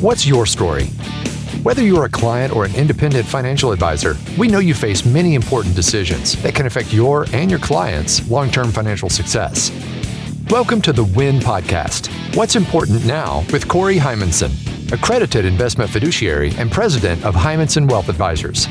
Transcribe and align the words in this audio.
What's 0.00 0.24
your 0.24 0.46
story? 0.46 0.84
Whether 1.64 1.82
you're 1.82 2.04
a 2.04 2.08
client 2.08 2.54
or 2.54 2.64
an 2.64 2.72
independent 2.76 3.26
financial 3.26 3.72
advisor, 3.72 4.16
we 4.38 4.46
know 4.46 4.60
you 4.60 4.72
face 4.72 5.04
many 5.04 5.34
important 5.34 5.74
decisions 5.74 6.40
that 6.44 6.54
can 6.54 6.66
affect 6.66 6.92
your 6.92 7.26
and 7.32 7.50
your 7.50 7.58
clients' 7.58 8.30
long 8.30 8.48
term 8.48 8.70
financial 8.70 9.10
success. 9.10 9.72
Welcome 10.50 10.80
to 10.82 10.92
the 10.92 11.02
WIN 11.02 11.40
Podcast 11.40 12.36
What's 12.36 12.54
Important 12.54 13.06
Now 13.06 13.44
with 13.52 13.66
Corey 13.66 13.96
Heimensen, 13.96 14.52
accredited 14.92 15.44
investment 15.44 15.90
fiduciary 15.90 16.52
and 16.58 16.70
president 16.70 17.24
of 17.24 17.34
Heimensen 17.34 17.90
Wealth 17.90 18.08
Advisors. 18.08 18.68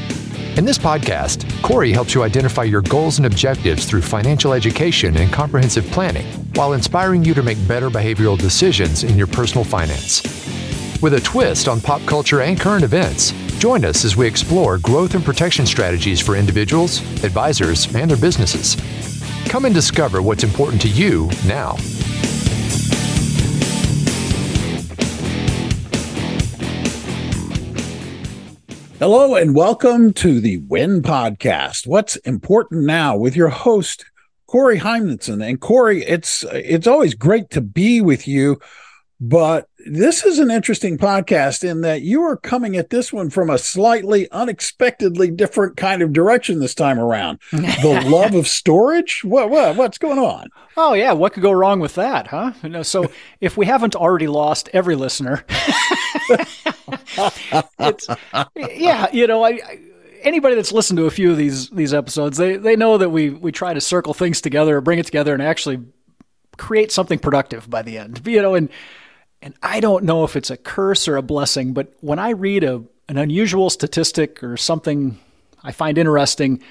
In 0.57 0.63
this 0.63 0.77
podcast, 0.77 1.45
Corey 1.61 1.91
helps 1.91 2.15
you 2.15 2.23
identify 2.23 2.63
your 2.63 2.83
goals 2.83 3.17
and 3.17 3.25
objectives 3.25 3.83
through 3.83 4.01
financial 4.01 4.53
education 4.53 5.17
and 5.17 5.29
comprehensive 5.33 5.85
planning 5.87 6.25
while 6.55 6.71
inspiring 6.71 7.25
you 7.25 7.33
to 7.33 7.43
make 7.43 7.57
better 7.67 7.89
behavioral 7.89 8.37
decisions 8.37 9.03
in 9.03 9.17
your 9.17 9.27
personal 9.27 9.65
finance 9.65 10.46
with 11.01 11.13
a 11.13 11.21
twist 11.21 11.67
on 11.67 11.81
pop 11.81 12.01
culture 12.05 12.41
and 12.41 12.59
current 12.59 12.83
events. 12.83 13.31
Join 13.59 13.85
us 13.85 14.05
as 14.05 14.15
we 14.15 14.27
explore 14.27 14.77
growth 14.77 15.15
and 15.15 15.23
protection 15.23 15.65
strategies 15.65 16.19
for 16.19 16.35
individuals, 16.35 17.01
advisors, 17.23 17.93
and 17.95 18.09
their 18.09 18.17
businesses. 18.17 18.75
Come 19.49 19.65
and 19.65 19.73
discover 19.73 20.21
what's 20.21 20.43
important 20.43 20.81
to 20.83 20.89
you 20.89 21.29
now. 21.45 21.75
Hello 28.99 29.35
and 29.35 29.55
welcome 29.55 30.11
to 30.13 30.39
the 30.39 30.57
WIN 30.57 31.03
Podcast. 31.03 31.85
What's 31.85 32.15
important 32.17 32.85
now 32.85 33.15
with 33.15 33.35
your 33.35 33.49
host 33.49 34.05
Corey 34.47 34.79
Heimensen. 34.79 35.47
And 35.47 35.59
Corey, 35.59 36.03
it's 36.03 36.43
it's 36.51 36.87
always 36.87 37.13
great 37.13 37.49
to 37.51 37.61
be 37.61 38.01
with 38.01 38.27
you, 38.27 38.59
but 39.19 39.69
this 39.89 40.25
is 40.25 40.39
an 40.39 40.51
interesting 40.51 40.97
podcast 40.97 41.63
in 41.63 41.81
that 41.81 42.01
you 42.01 42.21
are 42.23 42.35
coming 42.35 42.75
at 42.75 42.89
this 42.89 43.13
one 43.13 43.29
from 43.29 43.49
a 43.49 43.57
slightly 43.57 44.29
unexpectedly 44.31 45.31
different 45.31 45.77
kind 45.77 46.01
of 46.01 46.13
direction 46.13 46.59
this 46.59 46.75
time 46.75 46.99
around. 46.99 47.39
The 47.51 48.03
love 48.07 48.35
of 48.35 48.47
storage? 48.47 49.23
What, 49.23 49.49
what 49.49 49.75
what's 49.75 49.97
going 49.97 50.19
on? 50.19 50.49
Oh 50.75 50.93
yeah, 50.93 51.13
what 51.13 51.33
could 51.33 51.43
go 51.43 51.51
wrong 51.51 51.79
with 51.79 51.95
that, 51.95 52.27
huh? 52.27 52.51
You 52.63 52.69
know, 52.69 52.83
so 52.83 53.09
if 53.41 53.57
we 53.57 53.65
haven't 53.65 53.95
already 53.95 54.27
lost 54.27 54.69
every 54.73 54.95
listener, 54.95 55.45
it's 57.79 58.07
yeah, 58.55 59.07
you 59.11 59.27
know, 59.27 59.43
I, 59.43 59.49
I 59.49 59.79
anybody 60.23 60.55
that's 60.55 60.71
listened 60.71 60.97
to 60.97 61.05
a 61.05 61.11
few 61.11 61.31
of 61.31 61.37
these 61.37 61.69
these 61.69 61.93
episodes, 61.93 62.37
they 62.37 62.57
they 62.57 62.75
know 62.75 62.97
that 62.97 63.09
we 63.09 63.29
we 63.29 63.51
try 63.51 63.73
to 63.73 63.81
circle 63.81 64.13
things 64.13 64.41
together, 64.41 64.81
bring 64.81 64.99
it 64.99 65.05
together, 65.05 65.33
and 65.33 65.41
actually 65.41 65.79
create 66.57 66.91
something 66.91 67.19
productive 67.19 67.69
by 67.69 67.81
the 67.81 67.97
end. 67.97 68.21
You 68.25 68.41
know, 68.41 68.55
and 68.55 68.69
and 69.41 69.53
I 69.61 69.79
don't 69.79 70.03
know 70.03 70.23
if 70.23 70.35
it's 70.35 70.49
a 70.49 70.57
curse 70.57 71.07
or 71.07 71.17
a 71.17 71.21
blessing, 71.21 71.73
but 71.73 71.93
when 72.01 72.19
I 72.19 72.29
read 72.31 72.63
a, 72.63 72.83
an 73.07 73.17
unusual 73.17 73.69
statistic 73.69 74.43
or 74.43 74.57
something 74.57 75.19
I 75.63 75.71
find 75.71 75.97
interesting, 75.97 76.61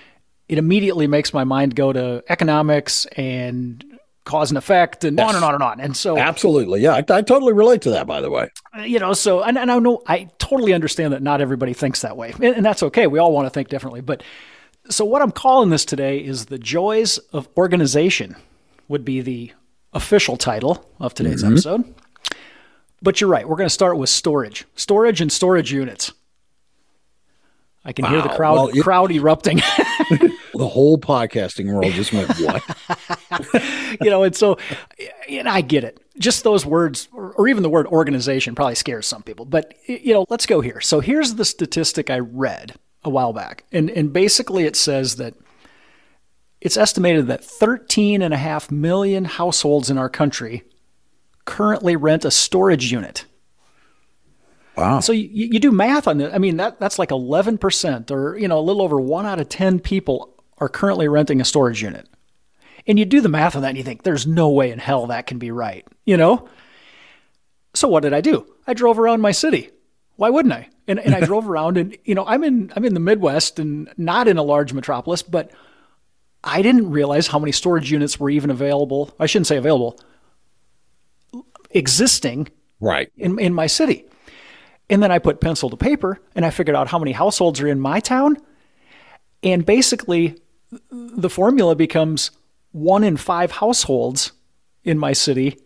it 0.48 0.58
immediately 0.58 1.06
makes 1.06 1.32
my 1.32 1.44
mind 1.44 1.74
go 1.74 1.92
to 1.92 2.22
economics 2.28 3.06
and 3.16 3.84
cause 4.24 4.50
and 4.50 4.58
effect 4.58 5.04
and 5.04 5.16
yes. 5.16 5.28
on 5.28 5.36
and 5.36 5.44
on 5.44 5.54
and 5.54 5.62
on. 5.62 5.80
And 5.80 5.96
so, 5.96 6.18
absolutely, 6.18 6.80
yeah, 6.80 6.94
I, 6.94 6.98
I, 6.98 7.22
totally 7.22 7.52
relate 7.52 7.82
to 7.82 7.90
that. 7.90 8.06
By 8.06 8.20
the 8.20 8.30
way, 8.30 8.50
you 8.84 8.98
know, 8.98 9.12
so 9.12 9.42
and, 9.42 9.56
and 9.56 9.70
I 9.70 9.78
know 9.78 10.02
I 10.06 10.28
totally 10.38 10.74
understand 10.74 11.12
that 11.12 11.22
not 11.22 11.40
everybody 11.40 11.72
thinks 11.72 12.02
that 12.02 12.16
way, 12.16 12.32
and, 12.34 12.56
and 12.56 12.66
that's 12.66 12.82
okay. 12.82 13.06
We 13.06 13.18
all 13.18 13.32
want 13.32 13.46
to 13.46 13.50
think 13.50 13.68
differently, 13.68 14.00
but 14.00 14.22
so 14.88 15.04
what 15.04 15.22
I'm 15.22 15.32
calling 15.32 15.70
this 15.70 15.84
today 15.84 16.18
is 16.18 16.46
the 16.46 16.58
joys 16.58 17.18
of 17.32 17.48
organization. 17.56 18.36
Would 18.88 19.04
be 19.04 19.20
the 19.20 19.52
official 19.92 20.36
title 20.36 20.88
of 21.00 21.12
today's 21.12 21.42
mm-hmm. 21.42 21.54
episode. 21.54 21.94
But 23.06 23.20
you're 23.20 23.30
right. 23.30 23.48
We're 23.48 23.54
going 23.54 23.68
to 23.68 23.72
start 23.72 23.98
with 23.98 24.08
storage, 24.08 24.64
storage 24.74 25.20
and 25.20 25.30
storage 25.30 25.72
units. 25.72 26.12
I 27.84 27.92
can 27.92 28.04
wow. 28.04 28.10
hear 28.10 28.22
the 28.22 28.30
crowd 28.30 28.54
well, 28.54 28.66
it, 28.66 28.82
crowd 28.82 29.12
erupting. 29.12 29.58
the 30.54 30.66
whole 30.66 30.98
podcasting 30.98 31.72
world 31.72 31.92
just 31.92 32.12
went 32.12 32.28
what? 32.40 34.00
you 34.00 34.10
know, 34.10 34.24
and 34.24 34.34
so, 34.34 34.58
and 35.28 35.48
I 35.48 35.60
get 35.60 35.84
it. 35.84 36.00
Just 36.18 36.42
those 36.42 36.66
words, 36.66 37.08
or, 37.12 37.30
or 37.34 37.46
even 37.46 37.62
the 37.62 37.68
word 37.70 37.86
organization, 37.86 38.56
probably 38.56 38.74
scares 38.74 39.06
some 39.06 39.22
people. 39.22 39.44
But 39.44 39.74
you 39.86 40.12
know, 40.12 40.26
let's 40.28 40.44
go 40.44 40.60
here. 40.60 40.80
So 40.80 40.98
here's 40.98 41.36
the 41.36 41.44
statistic 41.44 42.10
I 42.10 42.18
read 42.18 42.74
a 43.04 43.08
while 43.08 43.32
back, 43.32 43.62
and 43.70 43.88
and 43.88 44.12
basically 44.12 44.64
it 44.64 44.74
says 44.74 45.14
that 45.14 45.34
it's 46.60 46.76
estimated 46.76 47.28
that 47.28 47.44
13 47.44 48.20
and 48.20 48.34
a 48.34 48.36
half 48.36 48.68
million 48.72 49.26
households 49.26 49.90
in 49.90 49.96
our 49.96 50.08
country 50.08 50.64
currently 51.46 51.96
rent 51.96 52.26
a 52.26 52.30
storage 52.30 52.92
unit. 52.92 53.24
Wow. 54.76 55.00
So 55.00 55.12
you, 55.12 55.28
you 55.32 55.58
do 55.58 55.72
math 55.72 56.06
on 56.06 56.18
that. 56.18 56.34
I 56.34 56.38
mean, 56.38 56.58
that, 56.58 56.78
that's 56.78 56.98
like 56.98 57.08
11% 57.08 58.10
or, 58.10 58.36
you 58.36 58.46
know, 58.46 58.58
a 58.58 58.60
little 58.60 58.82
over 58.82 59.00
one 59.00 59.24
out 59.24 59.40
of 59.40 59.48
10 59.48 59.80
people 59.80 60.34
are 60.58 60.68
currently 60.68 61.08
renting 61.08 61.40
a 61.40 61.44
storage 61.44 61.82
unit. 61.82 62.06
And 62.86 62.98
you 62.98 63.04
do 63.04 63.20
the 63.20 63.28
math 63.28 63.56
on 63.56 63.62
that 63.62 63.68
and 63.68 63.78
you 63.78 63.84
think, 63.84 64.02
there's 64.02 64.26
no 64.26 64.50
way 64.50 64.70
in 64.70 64.78
hell 64.78 65.06
that 65.06 65.26
can 65.26 65.38
be 65.38 65.50
right, 65.50 65.86
you 66.04 66.16
know? 66.16 66.48
So 67.74 67.88
what 67.88 68.02
did 68.02 68.12
I 68.12 68.20
do? 68.20 68.46
I 68.66 68.74
drove 68.74 68.98
around 68.98 69.22
my 69.22 69.32
city. 69.32 69.70
Why 70.16 70.30
wouldn't 70.30 70.54
I? 70.54 70.68
And, 70.86 70.98
and 70.98 71.14
I 71.14 71.20
drove 71.24 71.48
around 71.48 71.78
and, 71.78 71.96
you 72.04 72.14
know, 72.14 72.26
I'm 72.26 72.44
in, 72.44 72.70
I'm 72.76 72.84
in 72.84 72.94
the 72.94 73.00
Midwest 73.00 73.58
and 73.58 73.88
not 73.96 74.28
in 74.28 74.36
a 74.36 74.42
large 74.42 74.74
metropolis, 74.74 75.22
but 75.22 75.50
I 76.44 76.60
didn't 76.60 76.90
realize 76.90 77.26
how 77.28 77.38
many 77.38 77.52
storage 77.52 77.90
units 77.90 78.20
were 78.20 78.30
even 78.30 78.50
available. 78.50 79.14
I 79.18 79.26
shouldn't 79.26 79.46
say 79.46 79.56
available, 79.56 79.98
existing 81.70 82.48
right 82.80 83.10
in, 83.16 83.38
in 83.38 83.54
my 83.54 83.66
city. 83.66 84.04
And 84.88 85.02
then 85.02 85.10
I 85.10 85.18
put 85.18 85.40
pencil 85.40 85.70
to 85.70 85.76
paper 85.76 86.20
and 86.34 86.44
I 86.44 86.50
figured 86.50 86.76
out 86.76 86.88
how 86.88 86.98
many 86.98 87.12
households 87.12 87.60
are 87.60 87.68
in 87.68 87.80
my 87.80 88.00
town. 88.00 88.36
And 89.42 89.66
basically, 89.66 90.40
the 90.90 91.30
formula 91.30 91.74
becomes 91.74 92.30
one 92.72 93.04
in 93.04 93.16
five 93.16 93.50
households 93.50 94.32
in 94.84 94.98
my 94.98 95.12
city 95.12 95.58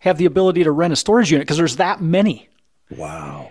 have 0.00 0.18
the 0.18 0.24
ability 0.24 0.64
to 0.64 0.72
rent 0.72 0.92
a 0.92 0.96
storage 0.96 1.30
unit 1.30 1.46
because 1.46 1.58
there's 1.58 1.76
that 1.76 2.00
many. 2.00 2.48
Wow. 2.90 3.50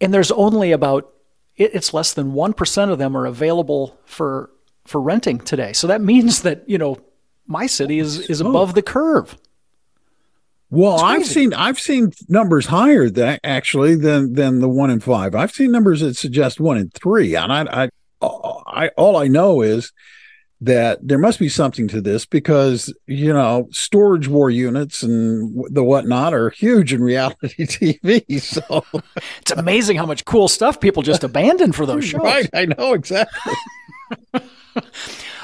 And 0.00 0.12
there's 0.12 0.30
only 0.30 0.72
about, 0.72 1.12
it's 1.56 1.94
less 1.94 2.12
than 2.12 2.32
1% 2.32 2.90
of 2.90 2.98
them 2.98 3.16
are 3.16 3.26
available 3.26 3.98
for, 4.04 4.50
for 4.84 5.00
renting 5.00 5.38
today. 5.38 5.72
So 5.72 5.86
that 5.86 6.02
means 6.02 6.42
that, 6.42 6.68
you 6.68 6.76
know, 6.76 6.98
my 7.46 7.66
city 7.66 7.98
is, 7.98 8.18
is 8.28 8.40
above 8.40 8.74
the 8.74 8.82
curve. 8.82 9.38
Well, 10.70 11.00
I've 11.00 11.24
seen 11.24 11.54
I've 11.54 11.78
seen 11.78 12.12
numbers 12.28 12.66
higher 12.66 13.08
that 13.10 13.40
actually 13.44 13.94
than 13.94 14.32
than 14.32 14.60
the 14.60 14.68
one 14.68 14.90
in 14.90 15.00
five. 15.00 15.34
I've 15.34 15.52
seen 15.52 15.70
numbers 15.70 16.00
that 16.00 16.16
suggest 16.16 16.60
one 16.60 16.76
in 16.76 16.90
three, 16.90 17.36
and 17.36 17.52
I, 17.52 17.84
I, 17.84 18.28
I 18.66 18.88
all 18.96 19.16
I 19.16 19.28
know 19.28 19.62
is 19.62 19.92
that 20.60 20.98
there 21.06 21.18
must 21.18 21.38
be 21.38 21.48
something 21.48 21.86
to 21.86 22.00
this 22.00 22.26
because 22.26 22.92
you 23.06 23.32
know 23.32 23.68
storage 23.70 24.26
war 24.26 24.50
units 24.50 25.02
and 25.04 25.64
the 25.72 25.84
whatnot 25.84 26.34
are 26.34 26.50
huge 26.50 26.92
in 26.92 27.02
reality 27.02 27.66
TV. 27.66 28.42
So 28.42 28.84
it's 29.40 29.52
amazing 29.52 29.98
how 29.98 30.06
much 30.06 30.24
cool 30.24 30.48
stuff 30.48 30.80
people 30.80 31.02
just 31.02 31.22
abandon 31.22 31.72
for 31.72 31.86
those 31.86 32.04
shows. 32.08 32.22
Right, 32.22 32.50
I 32.52 32.66
know 32.66 32.94
exactly. 32.94 33.52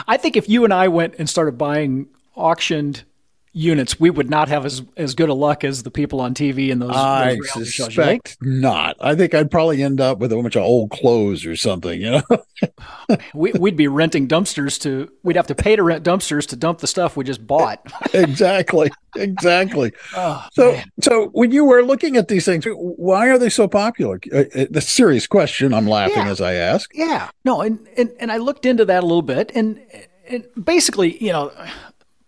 I 0.09 0.17
think 0.17 0.37
if 0.37 0.49
you 0.49 0.65
and 0.65 0.75
I 0.75 0.89
went 0.89 1.15
and 1.19 1.31
started 1.31 1.57
buying 1.57 2.09
auctioned 2.35 3.05
units, 3.53 4.01
we 4.01 4.11
would 4.11 4.31
not 4.31 4.49
have 4.49 4.65
as 4.65 4.83
as 4.97 5.15
good 5.15 5.29
a 5.29 5.35
luck 5.35 5.63
as 5.65 5.83
the 5.83 5.91
people 5.91 6.21
on 6.21 6.35
TV 6.35 6.71
in 6.71 6.79
those. 6.79 6.93
I 6.95 7.37
those 7.55 7.75
suspect 7.75 8.39
not. 8.41 8.97
I 9.01 9.15
think 9.15 9.35
I'd 9.35 9.51
probably 9.51 9.83
end 9.83 10.01
up 10.01 10.19
with 10.19 10.33
a 10.33 10.37
bunch 10.37 10.57
of 10.57 10.63
old 10.63 10.91
clothes 10.91 11.45
or 11.45 11.55
something. 11.57 12.01
You 12.01 12.11
know, 12.11 13.17
we, 13.35 13.53
would 13.53 13.77
be 13.77 13.89
renting 13.89 14.27
dumpsters 14.27 14.81
to. 14.83 15.11
We'd 15.23 15.37
have 15.37 15.47
to 15.49 15.55
pay 15.55 15.77
to 15.77 15.83
rent 15.83 16.05
dumpsters 16.05 16.47
to 16.49 16.57
dump 16.57 16.79
the 16.79 16.87
stuff 16.87 17.17
we 17.17 17.25
just 17.25 17.47
bought. 17.47 17.81
exactly, 18.15 18.91
exactly. 19.17 19.93
Oh, 20.15 20.47
so, 20.53 20.73
man. 20.73 20.85
so 21.01 21.29
when 21.29 21.53
you 21.53 21.65
were 21.65 21.83
looking 21.83 22.17
at 22.17 22.29
these 22.29 22.45
things, 22.45 22.67
why 22.67 23.29
are 23.29 23.39
they 23.39 23.49
so 23.49 23.67
popular? 23.67 24.21
Uh, 24.33 24.45
uh, 24.55 24.67
the 24.71 24.81
serious 24.81 25.27
question. 25.27 25.73
I'm 25.73 25.87
laughing 25.87 26.17
yeah. 26.17 26.29
as 26.29 26.41
I 26.41 26.55
ask. 26.55 26.91
Yeah, 26.95 27.31
no, 27.45 27.63
and, 27.63 27.87
and 27.97 28.11
and 28.21 28.31
I 28.31 28.37
looked 28.37 28.67
into 28.67 28.85
that 28.85 29.03
a 29.03 29.07
little 29.07 29.23
bit, 29.23 29.51
and, 29.55 29.81
and 30.29 30.47
basically, 30.63 31.23
you 31.23 31.33
know, 31.33 31.51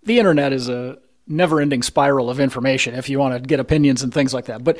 the 0.05 0.19
internet 0.19 0.53
is 0.53 0.69
a 0.69 0.99
never 1.27 1.61
ending 1.61 1.83
spiral 1.83 2.31
of 2.31 2.41
information 2.41 2.95
if 2.95 3.09
you 3.09 3.19
want 3.19 3.35
to 3.35 3.41
get 3.41 3.61
opinions 3.61 4.03
and 4.03 4.13
things 4.13 4.35
like 4.35 4.47
that. 4.47 4.63
But 4.63 4.79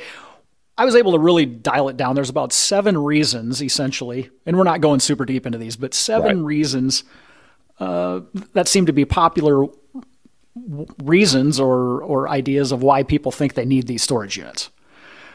I 0.77 0.85
was 0.85 0.95
able 0.95 1.13
to 1.13 1.19
really 1.19 1.45
dial 1.45 1.89
it 1.89 1.97
down. 1.97 2.15
There's 2.15 2.29
about 2.29 2.51
seven 2.51 2.97
reasons, 2.97 3.61
essentially, 3.61 4.29
and 4.45 4.57
we're 4.57 4.63
not 4.63 4.81
going 4.81 4.99
super 4.99 5.25
deep 5.25 5.45
into 5.45 5.57
these, 5.57 5.75
but 5.75 5.93
seven 5.93 6.39
right. 6.39 6.45
reasons 6.45 7.03
uh, 7.79 8.21
that 8.53 8.67
seem 8.67 8.85
to 8.85 8.93
be 8.93 9.05
popular 9.05 9.67
reasons 11.03 11.59
or 11.59 12.01
or 12.01 12.29
ideas 12.29 12.71
of 12.71 12.81
why 12.81 13.03
people 13.03 13.31
think 13.31 13.53
they 13.53 13.65
need 13.65 13.87
these 13.87 14.03
storage 14.03 14.37
units. 14.37 14.69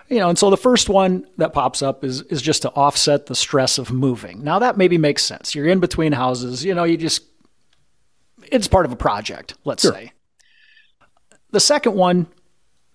You 0.09 0.19
know, 0.19 0.29
and 0.29 0.39
so 0.39 0.51
the 0.51 0.57
first 0.57 0.89
one 0.89 1.27
that 1.37 1.53
pops 1.53 1.83
up 1.83 2.05
is 2.05 2.23
is 2.23 2.43
just 2.43 2.63
to 2.63 2.71
offset 2.71 3.27
the 3.27 3.35
stress 3.35 3.79
of 3.79 3.93
moving. 3.93 4.43
Now 4.43 4.59
that 4.59 4.77
maybe 4.77 4.99
makes 4.99 5.23
sense. 5.25 5.55
You're 5.55 5.69
in 5.69 5.81
between 5.81 6.13
houses, 6.13 6.65
you 6.65 6.75
know, 6.75 6.85
you 6.85 6.97
just 6.97 7.23
it's 8.51 8.69
part 8.69 8.87
of 8.87 8.93
a 8.93 8.97
project, 8.97 9.55
let's 9.65 9.83
sure. 9.83 9.93
say. 9.93 10.13
The 11.51 11.61
second 11.61 11.95
one 11.95 12.27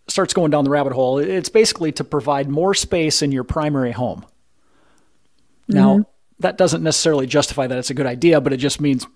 starts 0.07 0.33
going 0.33 0.51
down 0.51 0.63
the 0.63 0.69
rabbit 0.69 0.93
hole. 0.93 1.17
It's 1.19 1.49
basically 1.49 1.91
to 1.93 2.03
provide 2.03 2.49
more 2.49 2.73
space 2.73 3.21
in 3.21 3.31
your 3.31 3.43
primary 3.43 3.91
home. 3.91 4.25
Now, 5.67 5.93
mm-hmm. 5.95 6.01
that 6.39 6.57
doesn't 6.57 6.83
necessarily 6.83 7.27
justify 7.27 7.67
that 7.67 7.77
it's 7.77 7.89
a 7.89 7.95
good 7.95 8.05
idea, 8.05 8.39
but 8.39 8.53
it 8.53 8.57
just 8.57 8.79
means 8.79 9.07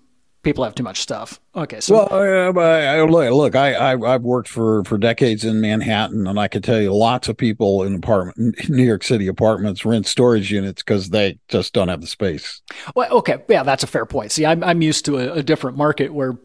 people 0.42 0.64
have 0.64 0.74
too 0.74 0.82
much 0.82 1.00
stuff. 1.00 1.40
Okay, 1.54 1.80
so 1.80 2.08
well, 2.10 2.58
uh, 2.58 3.04
look, 3.04 3.32
look, 3.32 3.56
I, 3.56 3.92
I 3.92 4.12
have 4.12 4.22
worked 4.22 4.48
for 4.48 4.84
for 4.84 4.98
decades 4.98 5.44
in 5.44 5.60
Manhattan, 5.60 6.26
and 6.26 6.40
I 6.40 6.48
can 6.48 6.62
tell 6.62 6.80
you, 6.80 6.94
lots 6.94 7.28
of 7.28 7.36
people 7.36 7.82
in 7.84 7.94
apartment 7.94 8.56
New 8.68 8.84
York 8.84 9.04
City 9.04 9.26
apartments 9.26 9.84
rent 9.84 10.06
storage 10.06 10.50
units 10.50 10.82
because 10.82 11.10
they 11.10 11.38
just 11.48 11.72
don't 11.72 11.88
have 11.88 12.00
the 12.00 12.06
space. 12.06 12.62
Well, 12.94 13.12
okay, 13.18 13.42
yeah, 13.48 13.62
that's 13.62 13.84
a 13.84 13.88
fair 13.88 14.06
point. 14.06 14.32
See, 14.32 14.46
I'm 14.46 14.64
I'm 14.64 14.82
used 14.82 15.04
to 15.06 15.18
a, 15.18 15.34
a 15.38 15.42
different 15.42 15.76
market 15.76 16.12
where 16.12 16.38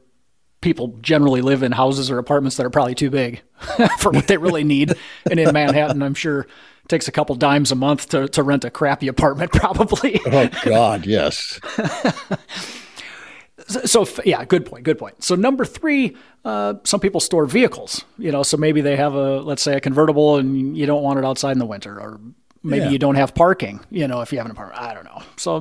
people 0.66 0.98
generally 1.00 1.42
live 1.42 1.62
in 1.62 1.72
houses 1.72 2.10
or 2.10 2.18
apartments 2.18 2.58
that 2.58 2.66
are 2.66 2.72
probably 2.72 2.96
too 2.96 3.12
big 3.12 3.44
for 4.00 4.12
what 4.12 4.28
they 4.28 4.36
really 4.36 4.64
need. 4.64 4.92
and 5.30 5.40
in 5.40 5.54
Manhattan, 5.54 6.02
I'm 6.02 6.16
sure 6.16 6.42
it 6.42 6.90
takes 6.90 7.08
a 7.08 7.12
couple 7.12 7.36
dimes 7.36 7.72
a 7.72 7.76
month 7.76 8.10
to, 8.10 8.28
to 8.30 8.42
rent 8.42 8.66
a 8.66 8.72
crappy 8.72 9.08
apartment, 9.08 9.52
probably. 9.54 10.20
oh, 10.26 10.50
God, 10.64 11.06
yes. 11.06 11.60
so, 13.68 14.04
so, 14.04 14.22
yeah, 14.26 14.44
good 14.44 14.66
point. 14.66 14.86
Good 14.86 14.98
point. 14.98 15.24
So 15.24 15.36
number 15.36 15.66
three, 15.66 16.18
uh, 16.44 16.74
some 16.84 17.00
people 17.00 17.22
store 17.22 17.46
vehicles. 17.46 18.04
You 18.18 18.32
know, 18.32 18.42
so 18.42 18.58
maybe 18.58 18.82
they 18.82 18.96
have 18.96 19.14
a 19.14 19.42
let's 19.42 19.62
say 19.62 19.78
a 19.78 19.80
convertible, 19.80 20.38
and 20.38 20.76
you 20.76 20.88
don't 20.88 21.04
want 21.04 21.20
it 21.20 21.26
outside 21.26 21.52
in 21.52 21.60
the 21.60 21.68
winter, 21.68 21.94
or 22.02 22.20
maybe 22.64 22.86
yeah. 22.86 22.92
you 22.92 22.98
don't 22.98 23.16
have 23.16 23.36
parking. 23.36 23.82
You 23.92 24.08
know, 24.08 24.22
if 24.22 24.32
you 24.32 24.40
have 24.40 24.48
an 24.48 24.52
apartment, 24.52 24.82
I 24.82 24.96
don't 24.96 25.06
know. 25.06 25.22
So 25.38 25.58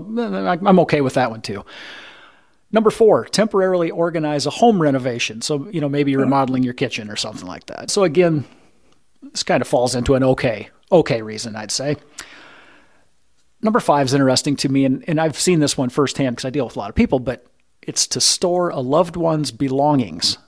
I'm 0.66 0.78
okay 0.80 1.02
with 1.02 1.14
that 1.14 1.30
one 1.30 1.42
too. 1.42 1.62
Number 2.74 2.90
four, 2.90 3.24
temporarily 3.26 3.92
organize 3.92 4.46
a 4.46 4.50
home 4.50 4.82
renovation. 4.82 5.42
So, 5.42 5.68
you 5.70 5.80
know, 5.80 5.88
maybe 5.88 6.10
you're 6.10 6.22
remodeling 6.22 6.64
your 6.64 6.74
kitchen 6.74 7.08
or 7.08 7.14
something 7.14 7.46
like 7.46 7.66
that. 7.66 7.88
So, 7.88 8.02
again, 8.02 8.44
this 9.22 9.44
kind 9.44 9.62
of 9.62 9.68
falls 9.68 9.94
into 9.94 10.16
an 10.16 10.24
okay, 10.24 10.70
okay 10.90 11.22
reason, 11.22 11.54
I'd 11.54 11.70
say. 11.70 11.94
Number 13.62 13.78
five 13.78 14.06
is 14.06 14.12
interesting 14.12 14.56
to 14.56 14.68
me, 14.68 14.84
and, 14.84 15.04
and 15.06 15.20
I've 15.20 15.38
seen 15.38 15.60
this 15.60 15.78
one 15.78 15.88
firsthand 15.88 16.34
because 16.34 16.46
I 16.46 16.50
deal 16.50 16.64
with 16.64 16.74
a 16.74 16.78
lot 16.80 16.88
of 16.88 16.96
people, 16.96 17.20
but 17.20 17.46
it's 17.80 18.08
to 18.08 18.20
store 18.20 18.70
a 18.70 18.80
loved 18.80 19.14
one's 19.14 19.52
belongings, 19.52 20.38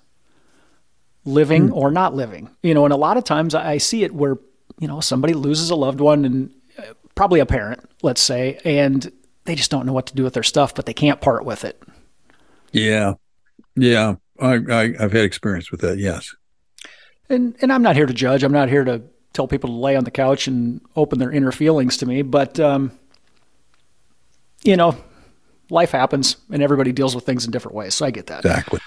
living 1.24 1.68
mm. 1.68 1.76
or 1.76 1.92
not 1.92 2.16
living. 2.16 2.50
You 2.60 2.74
know, 2.74 2.84
and 2.84 2.92
a 2.92 2.96
lot 2.96 3.16
of 3.16 3.22
times 3.22 3.54
I 3.54 3.78
see 3.78 4.02
it 4.02 4.12
where, 4.12 4.36
you 4.80 4.88
know, 4.88 4.98
somebody 4.98 5.34
loses 5.34 5.70
a 5.70 5.76
loved 5.76 6.00
one 6.00 6.24
and 6.24 6.50
uh, 6.76 6.94
probably 7.14 7.38
a 7.38 7.46
parent, 7.46 7.88
let's 8.02 8.20
say, 8.20 8.58
and 8.64 9.12
they 9.44 9.54
just 9.54 9.70
don't 9.70 9.86
know 9.86 9.92
what 9.92 10.08
to 10.08 10.14
do 10.16 10.24
with 10.24 10.34
their 10.34 10.42
stuff, 10.42 10.74
but 10.74 10.86
they 10.86 10.92
can't 10.92 11.20
part 11.20 11.44
with 11.44 11.64
it. 11.64 11.80
Yeah, 12.76 13.14
yeah, 13.74 14.16
I, 14.38 14.54
I 14.54 14.82
I've 15.00 15.12
had 15.12 15.24
experience 15.24 15.70
with 15.70 15.80
that. 15.80 15.98
Yes, 15.98 16.34
and 17.30 17.56
and 17.62 17.72
I'm 17.72 17.82
not 17.82 17.96
here 17.96 18.06
to 18.06 18.12
judge. 18.12 18.42
I'm 18.42 18.52
not 18.52 18.68
here 18.68 18.84
to 18.84 19.02
tell 19.32 19.48
people 19.48 19.70
to 19.70 19.76
lay 19.76 19.96
on 19.96 20.04
the 20.04 20.10
couch 20.10 20.46
and 20.46 20.82
open 20.94 21.18
their 21.18 21.30
inner 21.30 21.52
feelings 21.52 21.96
to 21.98 22.06
me. 22.06 22.20
But 22.20 22.60
um, 22.60 22.92
you 24.62 24.76
know, 24.76 24.94
life 25.70 25.90
happens, 25.90 26.36
and 26.50 26.62
everybody 26.62 26.92
deals 26.92 27.14
with 27.14 27.24
things 27.24 27.46
in 27.46 27.50
different 27.50 27.74
ways. 27.74 27.94
So 27.94 28.04
I 28.04 28.10
get 28.10 28.26
that. 28.26 28.44
Exactly. 28.44 28.80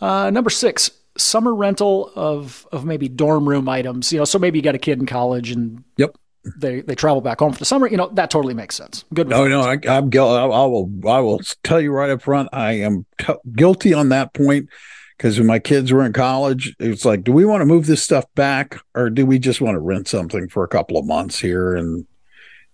Uh, 0.00 0.30
number 0.30 0.50
six, 0.50 0.92
summer 1.18 1.52
rental 1.52 2.12
of 2.14 2.66
of 2.70 2.84
maybe 2.84 3.08
dorm 3.08 3.48
room 3.48 3.68
items. 3.68 4.12
You 4.12 4.18
know, 4.18 4.24
so 4.24 4.38
maybe 4.38 4.58
you 4.58 4.62
got 4.62 4.76
a 4.76 4.78
kid 4.78 5.00
in 5.00 5.06
college 5.06 5.50
and 5.50 5.82
yep 5.96 6.16
they 6.56 6.80
they 6.80 6.94
travel 6.94 7.20
back 7.20 7.38
home 7.38 7.52
for 7.52 7.58
the 7.58 7.64
summer. 7.64 7.86
You 7.86 7.96
know 7.96 8.08
that 8.14 8.30
totally 8.30 8.54
makes 8.54 8.74
sense. 8.74 9.04
Good. 9.14 9.28
No, 9.28 9.46
no, 9.46 9.60
I, 9.60 9.78
am 9.84 10.10
guilty. 10.10 10.38
I, 10.38 10.44
I, 10.44 10.66
will. 10.66 10.90
I 11.06 11.20
will 11.20 11.40
tell 11.62 11.80
you 11.80 11.92
right 11.92 12.10
up 12.10 12.22
front. 12.22 12.48
I 12.52 12.72
am 12.72 13.06
t- 13.18 13.34
guilty 13.54 13.94
on 13.94 14.08
that 14.08 14.34
point 14.34 14.68
because 15.16 15.38
when 15.38 15.46
my 15.46 15.60
kids 15.60 15.92
were 15.92 16.04
in 16.04 16.12
college, 16.12 16.74
it's 16.80 17.04
like, 17.04 17.22
do 17.22 17.32
we 17.32 17.44
want 17.44 17.60
to 17.60 17.66
move 17.66 17.86
this 17.86 18.02
stuff 18.02 18.24
back, 18.34 18.80
or 18.94 19.08
do 19.08 19.24
we 19.24 19.38
just 19.38 19.60
want 19.60 19.76
to 19.76 19.80
rent 19.80 20.08
something 20.08 20.48
for 20.48 20.64
a 20.64 20.68
couple 20.68 20.98
of 20.98 21.06
months 21.06 21.38
here 21.38 21.76
and 21.76 22.06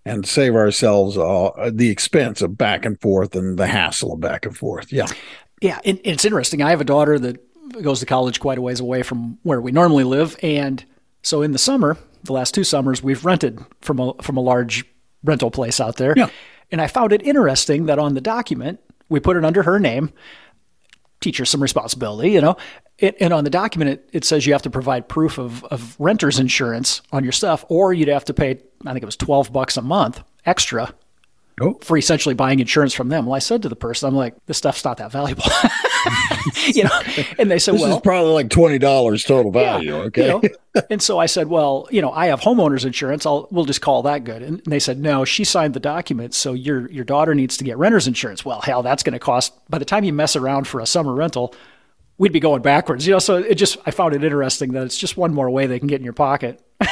and 0.07 0.27
save 0.27 0.55
ourselves 0.55 1.19
uh, 1.19 1.71
the 1.71 1.91
expense 1.91 2.41
of 2.41 2.57
back 2.57 2.87
and 2.87 2.99
forth 3.03 3.37
and 3.37 3.59
the 3.59 3.67
hassle 3.67 4.15
of 4.15 4.21
back 4.21 4.47
and 4.47 4.57
forth? 4.57 4.91
Yeah, 4.91 5.09
yeah. 5.61 5.79
And 5.85 6.01
it's 6.05 6.25
interesting. 6.25 6.63
I 6.63 6.71
have 6.71 6.81
a 6.81 6.85
daughter 6.85 7.19
that 7.19 7.45
goes 7.83 8.01
to 8.01 8.07
college 8.07 8.41
quite 8.41 8.57
a 8.57 8.63
ways 8.63 8.81
away 8.81 9.03
from 9.03 9.37
where 9.43 9.61
we 9.61 9.71
normally 9.71 10.05
live, 10.05 10.39
and 10.43 10.83
so 11.23 11.43
in 11.43 11.53
the 11.53 11.59
summer 11.59 11.99
the 12.29 12.33
last 12.33 12.55
two 12.55 12.65
summers 12.65 13.03
we've 13.03 13.25
rented 13.25 13.59
from 13.81 13.99
a 13.99 14.15
from 14.23 14.37
a 14.37 14.41
large 14.41 14.85
rental 15.25 15.51
place 15.51 15.81
out 15.81 15.97
there. 15.97 16.15
Yeah. 16.17 16.31
And 16.71 16.81
I 16.81 16.87
found 16.87 17.13
it 17.13 17.23
interesting 17.23 17.87
that 17.87 17.99
on 17.99 18.15
the 18.15 18.21
document 18.21 18.81
we 19.09 19.21
put 19.21 19.37
it 19.37 19.45
under 19.45 19.63
her 19.65 19.79
name. 19.81 20.13
Teach 21.21 21.39
her 21.39 21.45
some 21.45 21.61
responsibility, 21.61 22.31
you 22.31 22.41
know. 22.41 22.57
It, 22.99 23.17
and 23.21 23.33
on 23.33 23.43
the 23.43 23.51
document, 23.51 23.91
it, 23.91 24.11
it 24.13 24.25
says 24.25 24.47
you 24.47 24.53
have 24.53 24.63
to 24.63 24.71
provide 24.71 25.09
proof 25.09 25.39
of, 25.39 25.65
of 25.65 25.97
renter's 25.99 26.39
insurance 26.39 27.01
on 27.11 27.25
your 27.25 27.33
stuff, 27.33 27.65
or 27.69 27.93
you'd 27.93 28.09
have 28.09 28.25
to 28.27 28.35
pay, 28.35 28.61
I 28.87 28.93
think 28.93 29.03
it 29.03 29.07
was 29.07 29.17
12 29.17 29.53
bucks 29.53 29.77
a 29.77 29.83
month 29.83 30.23
extra 30.47 30.95
oh. 31.61 31.79
for 31.83 31.97
essentially 31.97 32.35
buying 32.35 32.61
insurance 32.61 32.95
from 32.95 33.09
them. 33.09 33.27
Well, 33.27 33.35
I 33.35 33.39
said 33.39 33.63
to 33.63 33.69
the 33.69 33.77
person, 33.77 34.09
I'm 34.09 34.15
like, 34.15 34.35
this 34.47 34.59
stuff's 34.59 34.85
not 34.85 34.99
that 34.99 35.13
valuable. 35.13 35.45
you 36.67 36.85
know, 36.85 37.01
and 37.39 37.51
they 37.51 37.59
said, 37.59 37.75
this 37.75 37.83
well, 37.83 37.97
is 37.97 38.03
probably 38.03 38.33
like 38.33 38.49
$20 38.49 39.27
total 39.27 39.53
value. 39.53 39.91
Yeah, 39.91 40.03
okay. 40.05 40.27
You 40.27 40.41
know? 40.75 40.83
and 40.91 41.03
so 41.03 41.19
I 41.19 41.27
said, 41.27 41.49
well, 41.49 41.89
you 41.91 42.03
know, 42.03 42.11
I 42.11 42.27
have 42.27 42.41
homeowner's 42.41 42.85
insurance. 42.85 43.27
I'll, 43.27 43.49
we'll 43.51 43.65
just 43.65 43.81
call 43.81 44.03
that 44.03 44.25
good. 44.25 44.43
And 44.43 44.63
they 44.65 44.79
said, 44.79 44.99
no, 44.99 45.25
she 45.25 45.45
signed 45.45 45.75
the 45.75 45.81
document. 45.81 46.35
So 46.35 46.53
your, 46.53 46.91
your 46.91 47.05
daughter 47.05 47.35
needs 47.35 47.57
to 47.59 47.65
get 47.65 47.79
renter's 47.79 48.07
insurance. 48.07 48.45
Well, 48.45 48.61
hell, 48.61 48.83
that's 48.83 49.03
going 49.03 49.15
to 49.15 49.19
cost, 49.19 49.53
by 49.69 49.79
the 49.79 49.85
time 49.85 50.05
you 50.05 50.13
mess 50.13 50.37
around 50.37 50.67
for 50.67 50.81
a 50.81 50.87
summer 50.87 51.15
rental, 51.15 51.55
we'd 52.19 52.33
be 52.33 52.41
going 52.41 52.63
backwards, 52.63 53.07
you 53.07 53.13
know. 53.13 53.19
So 53.19 53.37
it 53.37 53.55
just 53.55 53.79
I 53.87 53.93
found 53.93 54.15
it 54.15 54.23
interesting 54.23 54.73
that 54.73 54.85
it's 54.85 54.99
just 54.99 55.17
one 55.17 55.33
more 55.33 55.49
way 55.49 55.67
they 55.67 55.79
can 55.79 55.89
get 55.89 56.01
in 56.01 56.05
your 56.05 56.13
pocket. 56.13 56.61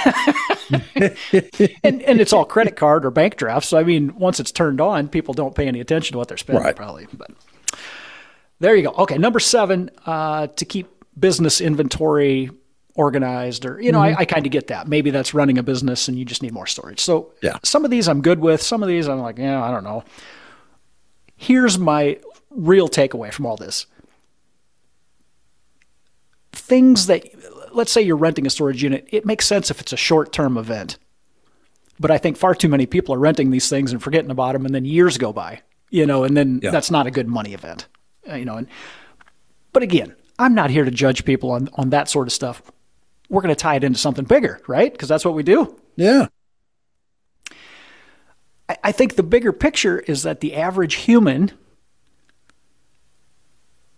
and 1.82 2.02
and 2.02 2.20
it's 2.20 2.32
all 2.32 2.44
credit 2.44 2.76
card 2.76 3.04
or 3.04 3.10
bank 3.10 3.36
drafts. 3.36 3.68
So 3.68 3.78
I 3.78 3.84
mean, 3.84 4.14
once 4.16 4.40
it's 4.40 4.50
turned 4.50 4.80
on, 4.80 5.08
people 5.08 5.34
don't 5.34 5.54
pay 5.54 5.66
any 5.66 5.80
attention 5.80 6.12
to 6.12 6.18
what 6.18 6.28
they're 6.28 6.36
spending, 6.36 6.64
right. 6.64 6.76
probably. 6.76 7.06
But 7.12 7.30
there 8.58 8.74
you 8.74 8.82
go. 8.82 8.90
Okay, 8.90 9.18
number 9.18 9.40
seven, 9.40 9.90
uh, 10.06 10.48
to 10.48 10.64
keep 10.64 10.88
business 11.18 11.60
inventory 11.60 12.50
organized, 12.94 13.64
or 13.64 13.80
you 13.80 13.92
know, 13.92 14.00
mm-hmm. 14.00 14.18
I, 14.18 14.22
I 14.22 14.24
kind 14.24 14.46
of 14.46 14.52
get 14.52 14.68
that. 14.68 14.88
Maybe 14.88 15.10
that's 15.10 15.34
running 15.34 15.58
a 15.58 15.62
business 15.62 16.08
and 16.08 16.18
you 16.18 16.24
just 16.24 16.42
need 16.42 16.52
more 16.52 16.66
storage. 16.66 17.00
So 17.00 17.32
yeah, 17.42 17.58
some 17.62 17.84
of 17.84 17.90
these 17.90 18.08
I'm 18.08 18.22
good 18.22 18.40
with. 18.40 18.62
Some 18.62 18.82
of 18.82 18.88
these 18.88 19.08
I'm 19.08 19.20
like, 19.20 19.38
yeah, 19.38 19.62
I 19.62 19.70
don't 19.70 19.84
know. 19.84 20.04
Here's 21.36 21.78
my 21.78 22.18
real 22.50 22.88
takeaway 22.88 23.32
from 23.32 23.44
all 23.44 23.56
this 23.56 23.86
things 26.56 27.06
that, 27.06 27.35
let's 27.76 27.92
say 27.92 28.02
you're 28.02 28.16
renting 28.16 28.46
a 28.46 28.50
storage 28.50 28.82
unit, 28.82 29.06
it 29.10 29.24
makes 29.26 29.46
sense 29.46 29.70
if 29.70 29.80
it's 29.80 29.92
a 29.92 29.96
short 29.96 30.32
term 30.32 30.56
event. 30.56 30.98
But 32.00 32.10
I 32.10 32.18
think 32.18 32.36
far 32.36 32.54
too 32.54 32.68
many 32.68 32.86
people 32.86 33.14
are 33.14 33.18
renting 33.18 33.50
these 33.50 33.68
things 33.68 33.92
and 33.92 34.02
forgetting 34.02 34.30
about 34.30 34.52
them, 34.52 34.66
and 34.66 34.74
then 34.74 34.84
years 34.84 35.16
go 35.18 35.32
by, 35.32 35.62
you 35.90 36.06
know, 36.06 36.24
and 36.24 36.36
then 36.36 36.60
yeah. 36.62 36.70
that's 36.70 36.90
not 36.90 37.06
a 37.06 37.10
good 37.10 37.28
money 37.28 37.54
event, 37.54 37.86
uh, 38.28 38.34
you 38.34 38.44
know. 38.44 38.56
And 38.56 38.66
but 39.72 39.82
again, 39.82 40.14
I'm 40.38 40.54
not 40.54 40.70
here 40.70 40.84
to 40.84 40.90
judge 40.90 41.24
people 41.24 41.52
on 41.52 41.68
on 41.74 41.90
that 41.90 42.08
sort 42.08 42.26
of 42.26 42.32
stuff. 42.32 42.62
We're 43.28 43.42
going 43.42 43.54
to 43.54 43.60
tie 43.60 43.76
it 43.76 43.84
into 43.84 43.98
something 43.98 44.24
bigger, 44.24 44.60
right? 44.66 44.92
Because 44.92 45.08
that's 45.08 45.24
what 45.24 45.34
we 45.34 45.42
do. 45.42 45.78
Yeah. 45.96 46.28
I, 48.68 48.76
I 48.84 48.92
think 48.92 49.16
the 49.16 49.22
bigger 49.22 49.52
picture 49.52 50.00
is 50.00 50.22
that 50.22 50.40
the 50.40 50.54
average 50.54 50.94
human 50.94 51.52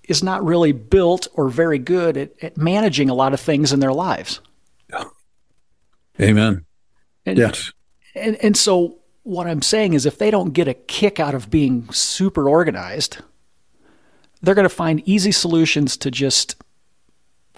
is 0.09 0.23
not 0.23 0.45
really 0.45 0.73
built 0.73 1.29
or 1.35 1.49
very 1.49 1.79
good 1.79 2.17
at, 2.17 2.33
at 2.43 2.57
managing 2.57 3.09
a 3.09 3.15
lot 3.15 3.35
of 3.35 3.41
things 3.41 3.73
in 3.73 3.81
their 3.81 3.93
lives. 3.93 4.41
Yeah. 4.91 5.05
Amen. 6.21 6.65
And, 7.25 7.39
yes. 7.39 7.73
And, 8.15 8.37
and 8.43 8.57
so 8.57 8.99
what 9.23 9.47
I'm 9.47 9.63
saying 9.63 9.93
is 9.93 10.07
if 10.07 10.19
they 10.19 10.31
don't 10.31 10.53
get 10.53 10.67
a 10.67 10.75
kick 10.75 11.21
out 11.21 11.35
of 11.35 11.51
being 11.51 11.89
super 11.93 12.49
organized, 12.49 13.19
they're 14.41 14.55
going 14.55 14.65
to 14.65 14.75
find 14.75 15.07
easy 15.07 15.33
solutions 15.33 15.97
to 15.99 16.11
just 16.11 16.57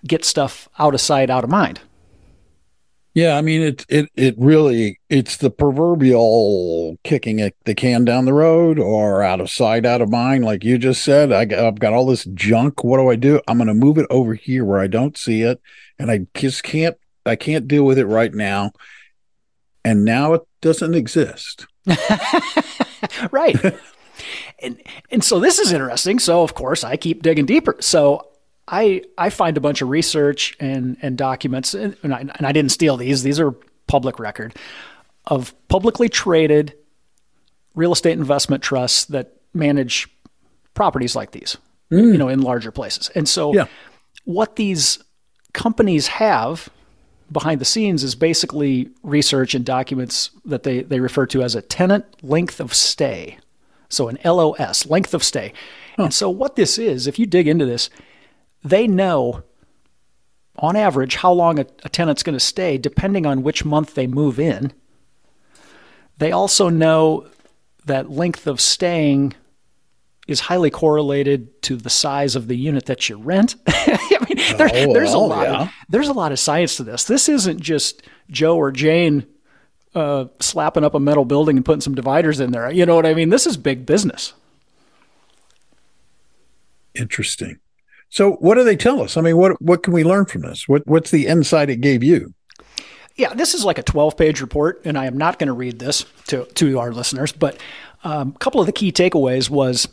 get 0.04 0.25
stuff 0.25 0.69
out 0.78 0.95
of 0.95 1.00
sight, 1.00 1.30
out 1.30 1.45
of 1.45 1.50
mind. 1.50 1.80
Yeah, 3.12 3.37
I 3.37 3.43
mean 3.43 3.61
it 3.61 3.85
it 3.88 4.09
it 4.14 4.35
really 4.38 5.00
it's 5.09 5.37
the 5.37 5.50
proverbial 5.50 6.97
kicking 7.02 7.40
it, 7.40 7.57
the 7.64 7.75
can 7.75 8.05
down 8.05 8.25
the 8.25 8.33
road 8.33 8.79
or 8.79 9.23
out 9.23 9.40
of 9.40 9.50
sight, 9.50 9.85
out 9.85 10.00
of 10.00 10.11
mind, 10.11 10.45
like 10.45 10.62
you 10.62 10.79
just 10.79 11.02
said. 11.02 11.33
I 11.33 11.45
got, 11.45 11.64
I've 11.64 11.81
got 11.81 11.93
all 11.93 12.07
this 12.07 12.25
junk. 12.35 12.85
What 12.85 12.99
do 12.99 13.11
I 13.11 13.17
do? 13.17 13.40
I'm 13.49 13.59
going 13.59 13.67
to 13.67 13.75
move 13.75 13.99
it 13.99 14.07
over 14.11 14.35
here 14.35 14.64
where 14.64 14.79
I 14.79 14.87
don't 14.87 15.19
see 15.19 15.43
it, 15.43 15.61
and 15.99 16.11
I 16.11 16.26
just 16.35 16.62
can't. 16.62 16.97
I 17.26 17.37
can't 17.37 17.69
deal 17.69 17.85
with 17.85 17.99
it 17.99 18.07
right 18.07 18.33
now. 18.33 18.73
And 19.85 20.05
now 20.05 20.35
it 20.35 20.43
doesn't 20.61 20.95
exist. 20.95 21.67
right. 23.31 23.57
and 24.62 24.81
and 25.11 25.25
so 25.25 25.40
this 25.40 25.59
is 25.59 25.73
interesting. 25.73 26.19
So 26.19 26.43
of 26.43 26.55
course 26.55 26.85
I 26.85 26.97
keep 26.97 27.23
digging 27.23 27.47
deeper. 27.47 27.76
So 27.81 28.29
I 28.70 29.02
I 29.18 29.30
find 29.30 29.56
a 29.56 29.60
bunch 29.60 29.82
of 29.82 29.88
research 29.88 30.56
and 30.60 30.96
and 31.02 31.18
documents, 31.18 31.74
and 31.74 31.96
I, 32.04 32.20
and 32.20 32.46
I 32.46 32.52
didn't 32.52 32.72
steal 32.72 32.96
these. 32.96 33.22
These 33.22 33.40
are 33.40 33.54
public 33.86 34.18
record 34.18 34.54
of 35.26 35.54
publicly 35.68 36.08
traded 36.08 36.74
real 37.74 37.92
estate 37.92 38.12
investment 38.12 38.62
trusts 38.62 39.04
that 39.06 39.34
manage 39.52 40.08
properties 40.74 41.16
like 41.16 41.32
these, 41.32 41.56
mm. 41.90 42.12
you 42.12 42.18
know, 42.18 42.28
in 42.28 42.40
larger 42.40 42.70
places. 42.70 43.10
And 43.14 43.28
so, 43.28 43.54
yeah. 43.54 43.66
what 44.24 44.56
these 44.56 45.02
companies 45.52 46.06
have 46.06 46.68
behind 47.32 47.60
the 47.60 47.64
scenes 47.64 48.02
is 48.02 48.14
basically 48.14 48.90
research 49.02 49.54
and 49.54 49.64
documents 49.64 50.30
that 50.44 50.62
they, 50.64 50.82
they 50.82 51.00
refer 51.00 51.26
to 51.26 51.42
as 51.42 51.54
a 51.54 51.62
tenant 51.62 52.04
length 52.22 52.60
of 52.60 52.74
stay. 52.74 53.38
So 53.88 54.08
an 54.08 54.18
LOS, 54.24 54.86
length 54.86 55.14
of 55.14 55.22
stay. 55.22 55.52
Huh. 55.96 56.04
And 56.04 56.14
so 56.14 56.30
what 56.30 56.56
this 56.56 56.78
is, 56.78 57.06
if 57.06 57.18
you 57.18 57.26
dig 57.26 57.48
into 57.48 57.66
this, 57.66 57.90
they 58.62 58.87
know 58.87 59.43
on 60.57 60.76
average 60.76 61.17
how 61.17 61.33
long 61.33 61.59
a, 61.59 61.67
a 61.85 61.88
tenant's 61.88 62.23
going 62.23 62.37
to 62.37 62.40
stay 62.40 62.79
depending 62.79 63.26
on 63.26 63.43
which 63.43 63.64
month 63.64 63.95
they 63.95 64.07
move 64.07 64.38
in. 64.38 64.73
They 66.19 66.33
also 66.33 66.69
know 66.69 67.26
that 67.87 68.11
length 68.11 68.47
of 68.47 68.61
staying 68.61 69.35
is 70.29 70.40
highly 70.40 70.71
correlated 70.71 71.61
to 71.62 71.76
the 71.76 71.90
size 71.90 72.37
of 72.37 72.47
the 72.47 72.57
unit 72.57 72.87
that 72.87 73.09
you 73.09 73.17
rent. 73.17 73.57
I 73.67 74.26
mean, 74.29 74.57
there, 74.57 74.71
oh, 74.73 74.93
there's 74.93 75.11
well, 75.11 75.25
a 75.25 75.26
lot. 75.26 75.43
Yeah. 75.43 75.62
Of, 75.62 75.71
there's 75.88 76.09
a 76.09 76.12
lot 76.12 76.31
of 76.31 76.38
science 76.38 76.76
to 76.76 76.85
this. 76.85 77.05
This 77.05 77.29
isn't 77.29 77.61
just 77.61 78.02
Joe 78.31 78.57
or 78.57 78.71
Jane 78.71 79.26
uh, 79.95 80.26
slapping 80.38 80.85
up 80.85 80.95
a 80.95 81.00
metal 81.00 81.25
building 81.25 81.57
and 81.57 81.64
putting 81.64 81.81
some 81.81 81.95
dividers 81.95 82.38
in 82.38 82.52
there. 82.52 82.71
You 82.71 82.87
know 82.87 82.95
what 82.95 83.07
I 83.07 83.14
mean? 83.14 83.31
This 83.31 83.47
is 83.47 83.57
big 83.57 83.87
business. 83.87 84.35
Interesting. 86.95 87.59
So, 88.11 88.33
what 88.33 88.57
do 88.57 88.64
they 88.64 88.76
tell 88.76 89.00
us? 89.00 89.17
I 89.17 89.21
mean, 89.21 89.37
what 89.37 89.61
what 89.62 89.83
can 89.85 89.93
we 89.93 90.05
learn 90.05 90.26
from 90.26 90.43
this? 90.43 90.69
What 90.69 90.87
what's 90.87 91.12
the 91.12 91.26
insight 91.26 91.71
it 91.71 91.81
gave 91.81 92.02
you? 92.02 92.35
Yeah, 93.14 93.35
this 93.35 93.55
is 93.55 93.64
like 93.64 93.79
a 93.79 93.83
12 93.83 94.17
page 94.17 94.40
report, 94.40 94.83
and 94.85 94.99
I 94.99 95.07
am 95.07 95.17
not 95.17 95.38
going 95.38 95.49
to 95.49 95.52
read 95.52 95.79
this 95.79 96.05
to 96.26 96.45
to 96.45 96.79
our 96.81 96.93
listeners. 96.93 97.33
But 97.33 97.59
um, 98.02 98.33
a 98.35 98.38
couple 98.38 98.61
of 98.61 98.67
the 98.67 98.73
key 98.73 98.90
takeaways 98.93 99.49
was 99.49 99.88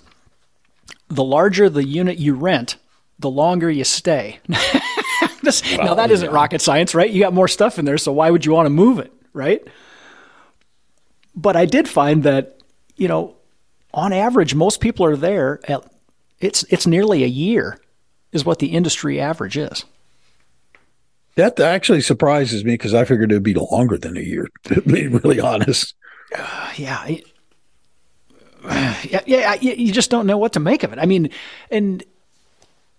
the 1.08 1.24
larger 1.24 1.70
the 1.70 1.84
unit 1.84 2.18
you 2.18 2.34
rent, 2.34 2.78
the 3.20 3.30
longer 3.30 3.70
you 3.70 3.84
stay. 3.84 4.40
this, 5.44 5.62
well, 5.78 5.86
now 5.86 5.94
that 5.94 6.10
isn't 6.10 6.32
rocket 6.32 6.62
science, 6.62 6.96
right? 6.96 7.10
You 7.10 7.22
got 7.22 7.34
more 7.34 7.48
stuff 7.48 7.78
in 7.78 7.86
there, 7.86 8.00
so 8.00 8.12
why 8.12 8.32
would 8.32 8.46
you 8.46 8.52
want 8.52 8.66
to 8.66 8.72
move 8.72 8.98
it, 8.98 9.14
right? 9.34 9.66
But 11.36 11.56
I 11.56 11.66
did 11.66 11.88
find 11.88 12.24
that 12.24 12.58
you 12.96 13.08
know, 13.08 13.36
on 13.94 14.12
average, 14.12 14.56
most 14.56 14.82
people 14.82 15.06
are 15.06 15.16
there 15.16 15.60
at 15.68 15.86
it's 16.40 16.64
it's 16.70 16.88
nearly 16.88 17.24
a 17.24 17.28
year 17.28 17.80
is 18.32 18.46
what 18.46 18.60
the 18.60 18.68
industry 18.68 19.20
average 19.20 19.58
is. 19.58 19.86
That 21.36 21.60
actually 21.60 22.02
surprises 22.02 22.66
me 22.66 22.74
because 22.74 22.96
I 22.96 23.06
figured 23.06 23.32
it 23.32 23.36
would 23.36 23.44
be 23.44 23.54
longer 23.54 23.98
than 23.98 24.18
a 24.18 24.22
year. 24.22 24.48
To 24.64 24.82
be 24.82 25.08
really 25.08 25.40
honest. 25.40 25.94
Uh, 26.36 26.72
yeah. 29.10 29.22
yeah, 29.26 29.56
yeah, 29.62 29.74
you 29.74 29.94
just 29.94 30.12
don't 30.12 30.28
know 30.28 30.38
what 30.38 30.54
to 30.54 30.60
make 30.60 30.84
of 30.84 30.92
it. 30.92 31.00
I 31.00 31.06
mean, 31.06 31.30
and 31.72 32.04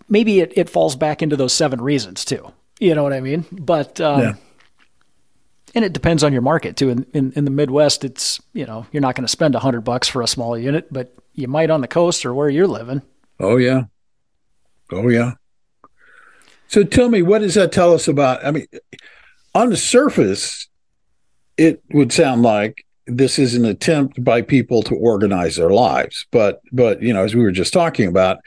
maybe 0.09 0.41
it, 0.41 0.53
it 0.57 0.71
falls 0.71 0.97
back 0.97 1.23
into 1.23 1.37
those 1.37 1.53
seven 1.53 1.81
reasons 1.81 2.25
too. 2.25 2.53
You 2.81 2.95
know 2.95 3.03
what 3.03 3.13
I 3.13 3.21
mean? 3.21 3.45
But 3.53 4.01
um, 4.01 4.21
yeah. 4.21 4.33
and 5.75 5.85
it 5.85 5.93
depends 5.93 6.25
on 6.25 6.33
your 6.33 6.43
market 6.43 6.77
too. 6.77 6.91
In, 6.91 7.07
in, 7.13 7.33
in 7.35 7.45
the 7.45 7.51
Midwest, 7.51 8.05
it's 8.05 8.41
you 8.53 8.65
know 8.65 8.87
you're 8.93 9.03
not 9.03 9.15
going 9.15 9.27
to 9.27 9.31
spend 9.31 9.55
a 9.55 9.59
hundred 9.59 9.83
bucks 9.83 10.09
for 10.09 10.23
a 10.23 10.29
small 10.29 10.57
unit, 10.57 10.93
but 10.93 11.13
you 11.35 11.49
might 11.49 11.71
on 11.71 11.81
the 11.81 11.89
coast 11.89 12.25
or 12.25 12.35
where 12.35 12.49
you're 12.49 12.67
living. 12.69 13.03
Oh 13.41 13.57
yeah, 13.57 13.85
Oh 14.91 15.09
yeah. 15.09 15.33
So 16.69 16.85
tell 16.85 17.09
me, 17.09 17.23
what 17.23 17.41
does 17.41 17.55
that 17.55 17.73
tell 17.73 17.95
us 17.95 18.09
about? 18.09 18.45
I 18.45 18.51
mean, 18.51 18.67
on 19.55 19.71
the 19.71 19.77
surface, 19.77 20.69
it 21.57 21.83
would 21.93 22.13
sound 22.13 22.43
like 22.43 22.85
this 23.07 23.39
is 23.39 23.55
an 23.55 23.65
attempt 23.65 24.23
by 24.23 24.43
people 24.43 24.83
to 24.83 24.95
organize 24.95 25.57
their 25.57 25.71
lives, 25.71 26.27
but 26.31 26.61
but 26.73 27.03
you 27.03 27.13
know, 27.13 27.25
as 27.25 27.35
we 27.35 27.43
were 27.43 27.51
just 27.51 27.73
talking 27.73 28.07
about, 28.07 28.39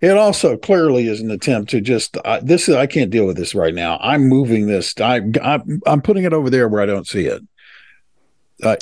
it 0.00 0.16
also 0.16 0.56
clearly 0.56 1.08
is 1.08 1.20
an 1.20 1.30
attempt 1.30 1.70
to 1.70 1.80
just 1.80 2.16
uh, 2.24 2.40
this 2.42 2.68
is 2.68 2.76
I 2.76 2.86
can't 2.86 3.10
deal 3.10 3.26
with 3.26 3.36
this 3.36 3.54
right 3.54 3.74
now. 3.74 3.98
I'm 4.00 4.28
moving 4.28 4.66
this. 4.66 4.94
I, 5.00 5.22
I'm 5.42 5.80
I'm 5.86 6.02
putting 6.02 6.24
it 6.24 6.32
over 6.32 6.50
there 6.50 6.68
where 6.68 6.82
I 6.82 6.86
don't 6.86 7.06
see 7.06 7.26
it. 7.26 7.42
Uh, 8.62 8.76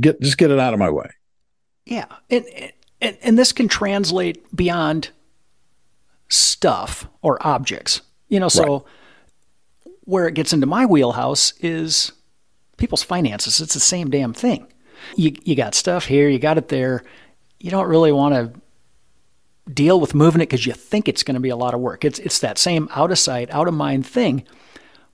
get 0.00 0.20
just 0.20 0.38
get 0.38 0.50
it 0.50 0.60
out 0.60 0.72
of 0.72 0.78
my 0.78 0.90
way. 0.90 1.10
Yeah, 1.86 2.06
and 2.30 2.44
and 3.00 3.18
and 3.22 3.38
this 3.38 3.52
can 3.52 3.68
translate 3.68 4.44
beyond 4.56 5.10
stuff 6.34 7.06
or 7.22 7.44
objects. 7.46 8.02
You 8.28 8.40
know, 8.40 8.48
so 8.48 8.72
right. 9.84 9.94
where 10.04 10.26
it 10.28 10.34
gets 10.34 10.52
into 10.52 10.66
my 10.66 10.86
wheelhouse 10.86 11.52
is 11.60 12.12
people's 12.76 13.02
finances. 13.02 13.60
It's 13.60 13.74
the 13.74 13.80
same 13.80 14.10
damn 14.10 14.32
thing. 14.32 14.66
You 15.16 15.36
you 15.44 15.54
got 15.54 15.74
stuff 15.74 16.06
here, 16.06 16.28
you 16.28 16.38
got 16.38 16.58
it 16.58 16.68
there. 16.68 17.04
You 17.60 17.70
don't 17.70 17.88
really 17.88 18.12
want 18.12 18.34
to 18.34 18.60
deal 19.72 19.98
with 20.00 20.14
moving 20.14 20.40
it 20.40 20.48
because 20.48 20.66
you 20.66 20.72
think 20.72 21.08
it's 21.08 21.22
going 21.22 21.34
to 21.34 21.40
be 21.40 21.48
a 21.48 21.56
lot 21.56 21.74
of 21.74 21.80
work. 21.80 22.04
It's 22.04 22.18
it's 22.18 22.38
that 22.40 22.58
same 22.58 22.88
out 22.94 23.10
of 23.10 23.18
sight, 23.18 23.50
out 23.50 23.68
of 23.68 23.74
mind 23.74 24.06
thing. 24.06 24.44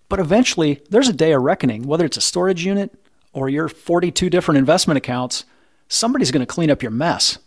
But 0.09 0.19
eventually, 0.19 0.81
there's 0.91 1.09
a 1.09 1.13
day 1.13 1.33
of 1.33 1.43
reckoning. 1.43 1.85
Whether 1.85 2.05
it's 2.05 2.17
a 2.17 2.23
storage 2.23 2.65
unit 2.65 2.93
or 3.33 3.49
your 3.49 3.69
42 3.69 4.29
different 4.29 4.59
investment 4.59 4.99
accounts, 4.99 5.45
somebody's 5.89 6.33
going 6.33 6.45
to 6.45 6.53
clean 6.53 6.71
up 6.71 6.83
your 6.83 6.91
mess. 6.91 7.39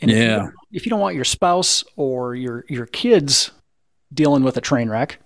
And 0.00 0.10
yeah. 0.10 0.36
If 0.36 0.42
you, 0.42 0.52
if 0.72 0.86
you 0.86 0.90
don't 0.90 1.00
want 1.00 1.16
your 1.16 1.24
spouse 1.24 1.84
or 1.96 2.34
your 2.34 2.64
your 2.68 2.86
kids 2.86 3.50
dealing 4.12 4.42
with 4.42 4.56
a 4.56 4.60
train 4.60 4.88
wreck, 4.88 5.18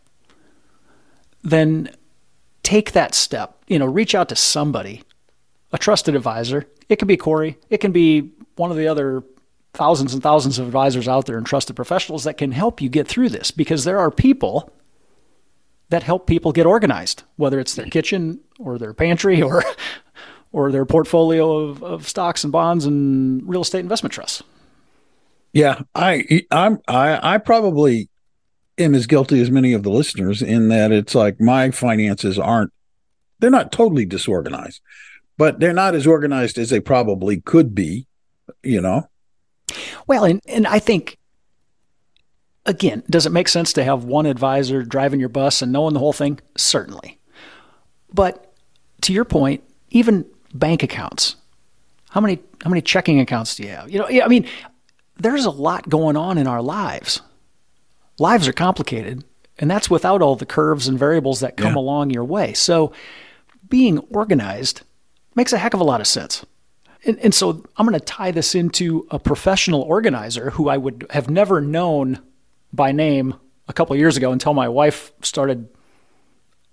then 1.43 1.91
take 2.63 2.93
that 2.93 3.15
step. 3.15 3.63
You 3.67 3.79
know, 3.79 3.87
reach 3.87 4.15
out 4.15 4.29
to 4.31 4.37
somebody, 4.37 5.03
a 5.73 5.79
trusted 5.79 6.15
advisor. 6.15 6.67
It 6.89 6.97
can 6.97 7.09
be 7.09 7.17
Corey. 7.17 7.59
It 7.71 7.79
can 7.79 7.93
be 7.93 8.31
one 8.57 8.71
of 8.71 8.77
the 8.77 8.89
other 8.89 9.23
thousands 9.75 10.13
and 10.13 10.23
thousands 10.23 10.59
of 10.59 10.67
advisors 10.67 11.09
out 11.09 11.27
there 11.27 11.39
and 11.39 11.47
trusted 11.47 11.75
professionals 11.77 12.25
that 12.25 12.37
can 12.37 12.53
help 12.53 12.81
you 12.83 12.89
get 12.89 13.09
through 13.09 13.31
this 13.31 13.51
because 13.51 13.85
there 13.85 13.99
are 13.99 14.11
people 14.11 14.71
that 15.89 16.03
help 16.03 16.27
people 16.27 16.53
get 16.53 16.67
organized, 16.67 17.23
whether 17.37 17.59
it's 17.59 17.75
their 17.75 17.87
kitchen 17.87 18.41
or 18.59 18.79
their 18.79 18.95
pantry 18.95 19.43
or 19.43 19.63
or 20.53 20.71
their 20.71 20.85
portfolio 20.85 21.57
of, 21.57 21.83
of 21.83 22.09
stocks 22.09 22.45
and 22.45 22.53
bonds 22.53 22.85
and 22.85 23.49
real 23.49 23.63
estate 23.63 23.81
investment 23.81 24.13
trusts. 24.13 24.43
Yeah, 25.53 25.83
I 25.95 26.43
I'm 26.51 26.81
I 26.89 27.35
I 27.35 27.39
probably 27.39 28.09
am 28.79 28.95
as 28.95 29.07
guilty 29.07 29.41
as 29.41 29.51
many 29.51 29.75
of 29.75 29.83
the 29.83 29.91
listeners 29.91 30.41
in 30.43 30.69
that 30.69 30.93
it's 30.93 31.15
like 31.15 31.41
my 31.41 31.71
finances 31.71 32.39
aren't 32.39 32.73
they're 33.39 33.51
not 33.51 33.73
totally 33.73 34.07
disorganized, 34.07 34.81
but 35.37 35.61
they're 35.61 35.73
not 35.73 35.95
as 35.95 36.07
organized 36.07 36.57
as 36.59 36.71
they 36.71 36.81
probably 36.81 37.41
could 37.41 37.75
be, 37.75 38.07
you 38.63 38.81
know. 38.81 39.09
Well, 40.07 40.25
and 40.25 40.41
and 40.47 40.67
I 40.67 40.79
think 40.79 41.19
again, 42.65 43.03
does 43.11 43.27
it 43.27 43.33
make 43.33 43.49
sense 43.49 43.73
to 43.75 43.85
have 43.85 44.05
one 44.05 44.27
advisor 44.27 44.83
driving 44.83 45.21
your 45.21 45.29
bus 45.29 45.63
and 45.63 45.73
knowing 45.73 45.95
the 45.95 46.01
whole 46.01 46.13
thing? 46.13 46.41
Certainly. 46.57 47.19
But 48.15 48.55
to 49.03 49.13
your 49.13 49.25
point, 49.25 49.65
even 49.91 50.25
bank 50.55 50.83
accounts. 50.83 51.37
How 52.11 52.21
many 52.21 52.39
how 52.63 52.71
many 52.71 52.83
checking 52.83 53.21
accounts 53.21 53.57
do 53.57 53.65
you 53.65 53.71
have? 53.71 53.91
You 53.91 53.99
know, 53.99 54.07
I 54.07 54.29
mean, 54.29 54.47
there's 55.23 55.45
a 55.45 55.51
lot 55.51 55.89
going 55.89 56.17
on 56.17 56.39
in 56.39 56.47
our 56.47 56.63
lives. 56.63 57.21
Lives 58.19 58.49
are 58.49 58.53
complicated, 58.53 59.25
and 59.59 59.71
that's 59.71 59.91
without 59.91 60.23
all 60.23 60.37
the 60.37 60.47
curves 60.47 60.89
and 60.89 60.99
variables 60.99 61.41
that 61.41 61.57
come 61.57 61.75
yeah. 61.75 61.81
along 61.81 62.11
your 62.11 62.25
way. 62.25 62.53
So, 62.53 62.93
being 63.69 63.99
organized 64.11 64.83
makes 65.35 65.53
a 65.53 65.59
heck 65.59 65.75
of 65.75 65.81
a 65.81 65.85
lot 65.85 66.01
of 66.01 66.07
sense. 66.07 66.45
And, 67.05 67.19
and 67.21 67.35
so, 67.35 67.65
I'm 67.77 67.87
going 67.87 67.99
to 67.99 68.05
tie 68.05 68.31
this 68.31 68.55
into 68.55 69.07
a 69.11 69.19
professional 69.19 69.83
organizer 69.83 70.51
who 70.51 70.69
I 70.69 70.77
would 70.77 71.07
have 71.11 71.31
never 71.31 71.61
known 71.61 72.21
by 72.73 72.93
name 72.93 73.35
a 73.69 73.73
couple 73.73 73.97
years 73.97 74.17
ago 74.17 74.33
until 74.33 74.55
my 74.55 74.69
wife 74.69 75.13
started 75.23 75.69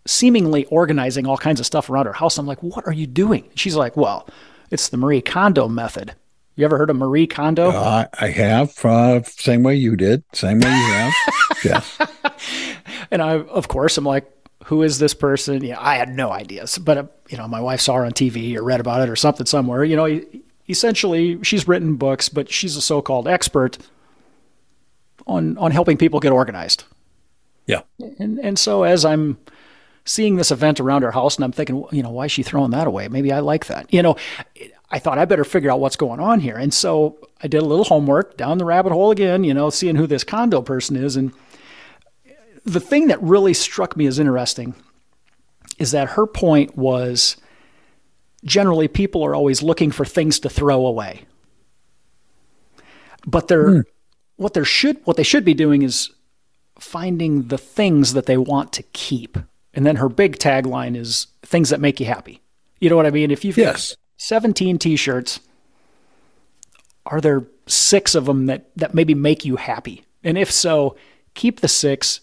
seemingly 0.05 0.65
organizing 0.65 1.27
all 1.27 1.37
kinds 1.37 1.59
of 1.59 1.65
stuff 1.65 1.89
around 1.89 2.07
her 2.07 2.13
house. 2.13 2.37
I'm 2.37 2.47
like, 2.47 2.63
what 2.63 2.87
are 2.87 2.93
you 2.93 3.07
doing? 3.07 3.49
She's 3.55 3.75
like, 3.75 3.95
well, 3.95 4.27
it's 4.71 4.89
the 4.89 4.97
Marie 4.97 5.21
Kondo 5.21 5.67
method. 5.67 6.15
You 6.59 6.65
ever 6.65 6.77
heard 6.77 6.89
of 6.89 6.97
Marie 6.97 7.25
Kondo? 7.25 7.69
Uh, 7.69 8.07
I 8.19 8.27
have. 8.31 8.83
Uh, 8.83 9.23
same 9.23 9.63
way 9.63 9.75
you 9.75 9.95
did. 9.95 10.25
Same 10.33 10.59
way 10.59 10.67
you 10.69 10.91
have. 10.91 11.13
yes. 11.63 11.97
And 13.11 13.21
I, 13.21 13.35
of 13.35 13.69
course, 13.69 13.97
I'm 13.97 14.03
like, 14.03 14.29
who 14.65 14.83
is 14.83 14.99
this 14.99 15.13
person? 15.13 15.63
Yeah, 15.63 15.77
I 15.79 15.95
had 15.95 16.09
no 16.09 16.31
ideas, 16.31 16.77
but 16.77 16.97
uh, 16.97 17.03
you 17.29 17.37
know, 17.37 17.47
my 17.47 17.61
wife 17.61 17.79
saw 17.79 17.95
her 17.95 18.05
on 18.05 18.11
TV 18.11 18.57
or 18.57 18.63
read 18.63 18.81
about 18.81 19.01
it 19.01 19.09
or 19.09 19.15
something 19.15 19.45
somewhere. 19.45 19.85
You 19.85 19.95
know, 19.95 20.21
essentially, 20.67 21.41
she's 21.45 21.65
written 21.65 21.95
books, 21.95 22.27
but 22.27 22.51
she's 22.51 22.75
a 22.75 22.81
so-called 22.81 23.25
expert 23.25 23.77
on 25.25 25.57
on 25.57 25.71
helping 25.71 25.95
people 25.95 26.19
get 26.19 26.33
organized. 26.33 26.83
Yeah. 27.67 27.83
And 28.19 28.37
and 28.37 28.59
so 28.59 28.83
as 28.83 29.05
I'm 29.05 29.37
seeing 30.03 30.35
this 30.35 30.51
event 30.51 30.81
around 30.81 31.03
her 31.03 31.11
house, 31.11 31.37
and 31.37 31.45
I'm 31.45 31.53
thinking, 31.53 31.85
you 31.93 32.03
know, 32.03 32.11
why 32.11 32.25
is 32.25 32.33
she 32.33 32.43
throwing 32.43 32.71
that 32.71 32.85
away? 32.85 33.07
Maybe 33.07 33.31
I 33.31 33.39
like 33.39 33.67
that. 33.67 33.93
You 33.93 34.03
know, 34.03 34.17
I 34.91 34.99
thought 34.99 35.19
I 35.19 35.25
better 35.25 35.43
figure 35.43 35.71
out 35.71 35.79
what's 35.79 35.95
going 35.95 36.19
on 36.19 36.39
here. 36.39 36.57
And 36.57 36.73
so 36.73 37.17
I 37.43 37.47
did 37.47 37.61
a 37.61 37.65
little 37.65 37.85
homework 37.85 38.37
down 38.37 38.57
the 38.57 38.65
rabbit 38.65 38.91
hole 38.91 39.11
again, 39.11 39.43
you 39.43 39.53
know, 39.53 39.69
seeing 39.69 39.95
who 39.95 40.07
this 40.07 40.23
Kondo 40.23 40.61
person 40.61 40.95
is. 40.95 41.15
And 41.15 41.31
the 42.65 42.79
thing 42.79 43.07
that 43.07 43.21
really 43.21 43.53
struck 43.53 43.95
me 43.95 44.07
as 44.07 44.19
interesting 44.19 44.73
is 45.77 45.91
that 45.91 46.09
her 46.09 46.25
point 46.25 46.75
was 46.75 47.37
generally 48.43 48.87
people 48.87 49.23
are 49.23 49.35
always 49.35 49.61
looking 49.61 49.91
for 49.91 50.05
things 50.05 50.39
to 50.39 50.49
throw 50.49 50.85
away. 50.85 51.25
But 53.27 53.47
they're 53.47 53.69
mm. 53.69 53.83
what 54.37 54.53
they 54.53 54.63
should 54.63 54.97
what 55.05 55.17
they 55.17 55.23
should 55.23 55.45
be 55.45 55.53
doing 55.53 55.81
is 55.81 56.09
finding 56.79 57.49
the 57.49 57.57
things 57.57 58.13
that 58.13 58.25
they 58.25 58.37
want 58.37 58.71
to 58.71 58.83
keep 58.93 59.37
And 59.73 59.85
then 59.85 59.97
her 59.97 60.09
big 60.09 60.37
tagline 60.37 60.95
is 60.95 61.27
things 61.43 61.69
that 61.69 61.81
make 61.81 61.99
you 61.99 62.05
happy. 62.05 62.41
You 62.79 62.89
know 62.89 62.95
what 62.95 63.05
I 63.05 63.11
mean? 63.11 63.29
If 63.29 63.43
you've 63.43 63.57
yes. 63.57 63.95
17 64.19 64.77
t-shirts, 64.77 65.39
are 67.05 67.21
there 67.21 67.47
six 67.67 68.15
of 68.15 68.25
them 68.25 68.47
that, 68.47 68.69
that 68.75 68.93
maybe 68.93 69.15
make 69.15 69.45
you 69.45 69.55
happy? 69.55 70.03
And 70.23 70.37
if 70.37 70.51
so, 70.51 70.97
keep 71.33 71.61
the 71.61 71.69
six, 71.69 72.19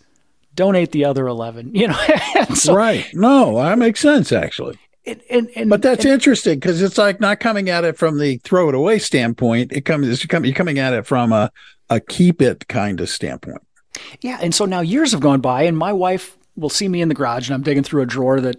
donate 0.55 0.93
the 0.93 1.07
other 1.07 1.27
11, 1.27 1.71
you 1.75 1.89
know? 1.89 1.99
so, 2.55 2.75
right. 2.75 3.07
No, 3.15 3.57
that 3.57 3.79
makes 3.79 4.01
sense 4.01 4.31
actually. 4.31 4.79
And, 5.07 5.21
and, 5.31 5.51
and, 5.57 5.71
but 5.71 5.83
that's 5.83 6.05
interesting 6.05 6.59
because 6.59 6.83
it's 6.83 6.99
like 6.99 7.19
not 7.21 7.41
coming 7.41 7.71
at 7.71 7.85
it 7.85 7.97
from 7.97 8.19
the 8.19 8.39
throw 8.39 8.69
it 8.69 8.75
away 8.75 8.99
standpoint. 8.99 9.73
It 9.73 9.83
comes, 9.83 10.23
you're 10.23 10.53
coming 10.53 10.79
at 10.79 10.93
it 10.93 11.07
from 11.07 11.33
a, 11.33 11.51
a 11.89 12.01
keep 12.01 12.43
it 12.43 12.69
kind 12.69 13.01
of 13.01 13.09
standpoint. 13.09 13.63
Yeah. 14.21 14.39
And 14.43 14.55
so 14.55 14.67
now 14.67 14.81
years 14.81 15.13
have 15.13 15.21
gone 15.21 15.41
by, 15.41 15.63
and 15.63 15.79
my 15.79 15.93
wife 15.93 16.37
will 16.57 16.69
see 16.69 16.89
me 16.89 17.01
in 17.01 17.09
the 17.09 17.15
garage 17.15 17.49
and 17.49 17.55
I'm 17.55 17.63
digging 17.63 17.85
through 17.85 18.03
a 18.03 18.07
drawer 18.07 18.41
that 18.41 18.57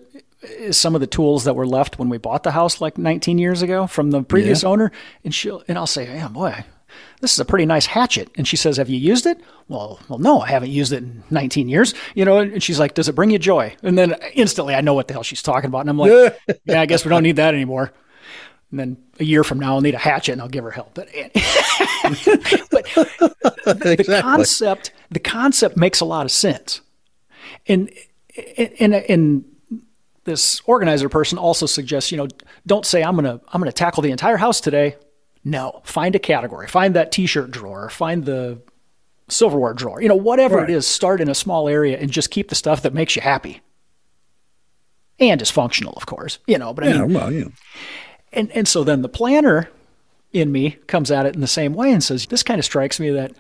some 0.72 0.96
of 0.96 1.02
the 1.02 1.08
tools 1.08 1.44
that 1.46 1.56
were 1.56 1.68
left 1.68 2.00
when 2.00 2.10
we 2.10 2.18
bought 2.18 2.44
the 2.44 2.52
house 2.52 2.82
like 2.82 2.98
19 2.98 3.38
years 3.38 3.62
ago 3.62 3.88
from 3.88 4.12
the 4.12 4.24
previous 4.24 4.64
yeah. 4.64 4.70
owner. 4.70 4.92
And 5.24 5.34
she'll, 5.34 5.64
and 5.68 5.78
I'll 5.78 5.88
say, 5.88 6.06
yeah, 6.06 6.28
boy, 6.28 6.64
this 7.22 7.34
is 7.34 7.40
a 7.40 7.46
pretty 7.46 7.66
nice 7.66 7.86
hatchet. 7.86 8.30
And 8.38 8.48
she 8.48 8.56
says, 8.56 8.78
have 8.78 8.90
you 8.90 8.98
used 8.98 9.26
it? 9.26 9.40
Well, 9.68 10.00
well, 10.08 10.20
no, 10.20 10.40
I 10.42 10.50
haven't 10.50 10.72
used 10.72 10.94
it 10.94 11.04
in 11.04 11.24
19 11.30 11.70
years. 11.70 11.94
You 12.16 12.26
know, 12.26 12.38
and 12.38 12.62
she's 12.62 12.80
like, 12.80 12.94
does 12.94 13.10
it 13.10 13.16
bring 13.16 13.32
you 13.32 13.40
joy? 13.40 13.76
And 13.84 13.98
then 13.98 14.16
instantly 14.34 14.76
I 14.76 14.82
know 14.82 14.94
what 14.94 15.08
the 15.08 15.14
hell 15.14 15.24
she's 15.24 15.42
talking 15.42 15.68
about. 15.68 15.82
And 15.82 15.90
I'm 15.90 15.98
like, 15.98 16.36
yeah, 16.66 16.82
I 16.82 16.86
guess 16.86 17.06
we 17.06 17.10
don't 17.10 17.24
need 17.24 17.38
that 17.38 17.54
anymore. 17.54 17.92
And 18.72 18.80
then 18.80 18.98
a 19.20 19.24
year 19.24 19.44
from 19.44 19.60
now, 19.60 19.76
I'll 19.76 19.82
need 19.82 19.96
a 19.96 20.00
hatchet 20.00 20.34
and 20.34 20.42
I'll 20.42 20.50
give 20.50 20.64
her 20.64 20.72
help. 20.72 20.94
But, 20.94 21.08
but 21.14 21.34
the, 23.80 23.96
exactly. 23.98 24.16
the 24.16 24.22
concept, 24.22 24.92
the 25.10 25.20
concept 25.20 25.78
makes 25.78 26.02
a 26.02 26.06
lot 26.06 26.26
of 26.26 26.32
sense. 26.32 26.82
And, 27.66 27.90
and, 28.58 28.94
and, 28.94 29.46
this 30.28 30.62
organizer 30.66 31.08
person 31.08 31.38
also 31.38 31.66
suggests, 31.66 32.12
you 32.12 32.18
know, 32.18 32.28
don't 32.68 32.86
say 32.86 33.02
I'm 33.02 33.16
gonna 33.16 33.40
I'm 33.48 33.62
gonna 33.62 33.72
tackle 33.72 34.04
the 34.04 34.12
entire 34.12 34.38
house 34.38 34.62
today. 34.62 34.98
No, 35.44 35.82
find 35.86 36.14
a 36.14 36.20
category. 36.20 36.68
Find 36.68 36.94
that 36.96 37.14
T-shirt 37.14 37.50
drawer. 37.50 37.90
Find 37.90 38.26
the 38.26 38.62
silverware 39.30 39.74
drawer. 39.74 40.02
You 40.02 40.10
know, 40.10 40.16
whatever 40.16 40.58
right. 40.58 40.70
it 40.70 40.74
is, 40.74 40.86
start 40.86 41.22
in 41.22 41.30
a 41.30 41.36
small 41.36 41.70
area 41.70 41.98
and 41.98 42.12
just 42.12 42.30
keep 42.30 42.50
the 42.50 42.56
stuff 42.56 42.82
that 42.82 42.94
makes 42.94 43.16
you 43.16 43.22
happy 43.22 43.62
and 45.18 45.42
is 45.42 45.50
functional, 45.50 45.94
of 45.94 46.06
course. 46.06 46.40
You 46.46 46.58
know, 46.58 46.74
but 46.74 46.84
I 46.84 46.90
yeah, 46.90 47.02
mean, 47.06 47.14
well, 47.14 47.32
yeah. 47.32 47.46
And 48.34 48.52
and 48.52 48.68
so 48.68 48.84
then 48.84 49.02
the 49.02 49.10
planner 49.10 49.70
in 50.34 50.52
me 50.52 50.72
comes 50.88 51.10
at 51.10 51.26
it 51.26 51.36
in 51.36 51.42
the 51.42 51.48
same 51.48 51.74
way 51.74 51.92
and 51.94 52.04
says, 52.04 52.26
this 52.26 52.44
kind 52.44 52.60
of 52.60 52.66
strikes 52.66 53.00
me 53.00 53.12
that 53.12 53.32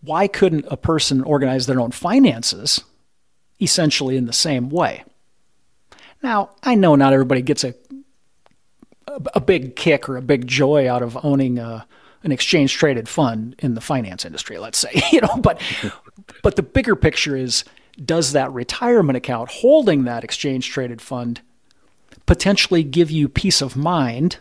why 0.00 0.26
couldn't 0.26 0.66
a 0.68 0.76
person 0.76 1.22
organize 1.22 1.66
their 1.66 1.80
own 1.80 1.92
finances 1.92 2.82
essentially 3.60 4.16
in 4.16 4.26
the 4.26 4.32
same 4.32 4.68
way? 4.68 5.04
Now, 6.22 6.50
I 6.62 6.74
know 6.74 6.94
not 6.94 7.12
everybody 7.12 7.42
gets 7.42 7.64
a 7.64 7.74
a 9.34 9.40
big 9.40 9.76
kick 9.76 10.08
or 10.08 10.16
a 10.16 10.22
big 10.22 10.46
joy 10.46 10.88
out 10.88 11.02
of 11.02 11.22
owning 11.24 11.58
a, 11.58 11.86
an 12.22 12.32
exchange 12.32 12.74
traded 12.74 13.08
fund 13.08 13.54
in 13.58 13.74
the 13.74 13.80
finance 13.80 14.24
industry, 14.24 14.58
let's 14.58 14.78
say, 14.78 15.02
you 15.12 15.20
know, 15.20 15.36
but 15.36 15.60
but 16.42 16.56
the 16.56 16.62
bigger 16.62 16.96
picture 16.96 17.36
is 17.36 17.64
does 18.02 18.32
that 18.32 18.50
retirement 18.52 19.16
account 19.16 19.50
holding 19.50 20.04
that 20.04 20.24
exchange 20.24 20.70
traded 20.70 21.00
fund 21.02 21.42
potentially 22.24 22.82
give 22.82 23.10
you 23.10 23.28
peace 23.28 23.60
of 23.60 23.76
mind 23.76 24.38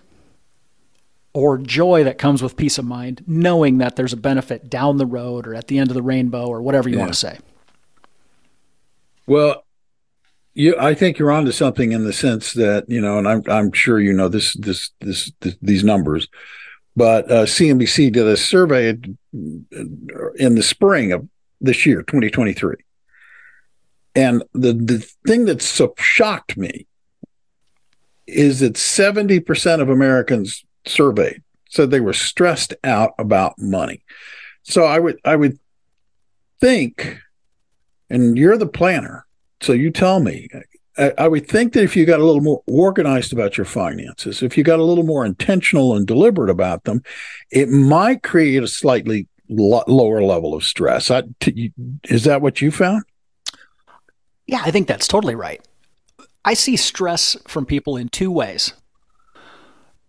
or 1.34 1.58
joy 1.58 2.04
that 2.04 2.18
comes 2.18 2.42
with 2.42 2.56
peace 2.56 2.78
of 2.78 2.86
mind 2.86 3.24
knowing 3.28 3.78
that 3.80 3.96
there's 3.96 4.14
a 4.14 4.18
benefit 4.18 4.70
down 4.70 4.98
the 4.98 5.06
road 5.06 5.48
or 5.48 5.56
at 5.56 5.68
the 5.68 5.78
end 5.80 5.90
of 5.90 5.96
the 5.96 6.02
rainbow 6.02 6.48
or 6.48 6.62
whatever 6.62 6.88
you 6.88 6.96
yeah. 6.96 7.02
want 7.02 7.14
to 7.14 7.20
say. 7.20 7.40
Well, 9.28 9.64
you, 10.54 10.76
I 10.78 10.94
think 10.94 11.18
you're 11.18 11.32
onto 11.32 11.52
something 11.52 11.92
in 11.92 12.04
the 12.04 12.14
sense 12.14 12.54
that 12.54 12.86
you 12.90 13.02
know, 13.02 13.18
and 13.18 13.28
I'm 13.28 13.44
I'm 13.48 13.72
sure 13.72 14.00
you 14.00 14.14
know 14.14 14.28
this 14.28 14.54
this 14.56 14.92
this, 15.00 15.32
this 15.42 15.56
these 15.62 15.84
numbers, 15.84 16.28
but 16.96 17.32
uh, 17.32 17.46
CNBC 17.46 18.12
did 18.12 18.28
a 18.28 18.38
survey 18.38 18.90
in 19.32 20.56
the 20.56 20.64
spring 20.64 21.12
of 21.12 21.28
this 21.62 21.86
year, 21.86 22.02
2023, 22.04 22.76
and 24.16 24.44
the 24.54 24.74
the 24.74 25.00
thing 25.26 25.46
that 25.46 25.62
so 25.62 25.94
shocked 25.98 26.58
me 26.58 26.86
is 28.28 28.60
that 28.60 28.78
70 28.78 29.40
percent 29.42 29.82
of 29.82 29.90
Americans 29.90 30.66
surveyed 30.86 31.42
said 31.70 31.90
they 31.90 32.02
were 32.02 32.14
stressed 32.14 32.74
out 32.84 33.14
about 33.18 33.58
money. 33.58 34.04
So 34.64 34.84
I 34.84 35.00
would 35.00 35.20
I 35.24 35.38
would 35.38 35.58
think, 36.60 37.20
and 38.10 38.38
you're 38.38 38.58
the 38.58 38.68
planner 38.68 39.26
so 39.62 39.74
you 39.74 39.92
tell 39.92 40.20
me. 40.20 40.48
I, 40.98 41.14
I 41.18 41.28
would 41.28 41.48
think 41.48 41.74
that 41.74 41.84
if 41.84 41.96
you 41.96 42.06
got 42.06 42.20
a 42.20 42.26
little 42.26 42.42
more 42.42 42.64
organized 42.68 43.32
about 43.32 43.58
your 43.58 43.66
finances, 43.66 44.44
if 44.44 44.58
you 44.58 44.64
got 44.64 44.80
a 44.80 44.84
little 44.84 45.06
more 45.06 45.26
intentional 45.26 45.96
and 45.96 46.06
deliberate 46.06 46.50
about 46.50 46.84
them, 46.84 47.02
it 47.50 47.70
might 47.70 48.24
create 48.24 48.62
a 48.62 48.68
slightly 48.68 49.28
lo- 49.48 49.84
lower 49.88 50.22
level 50.22 50.54
of 50.54 50.64
stress. 50.64 51.10
Is 52.10 52.24
that 52.26 52.42
what 52.42 52.62
you 52.62 52.72
found? 52.72 53.04
Yeah, 54.48 54.62
I 54.66 54.72
think 54.72 54.88
that's 54.88 55.08
totally 55.08 55.36
right. 55.36 55.66
I 56.44 56.56
see 56.56 56.76
stress 56.76 57.38
from 57.48 57.66
people 57.66 57.96
in 57.96 58.10
two 58.10 58.32
ways. 58.32 58.74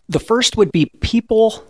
The 0.09 0.19
first 0.19 0.57
would 0.57 0.73
be 0.73 0.91
people 1.01 1.65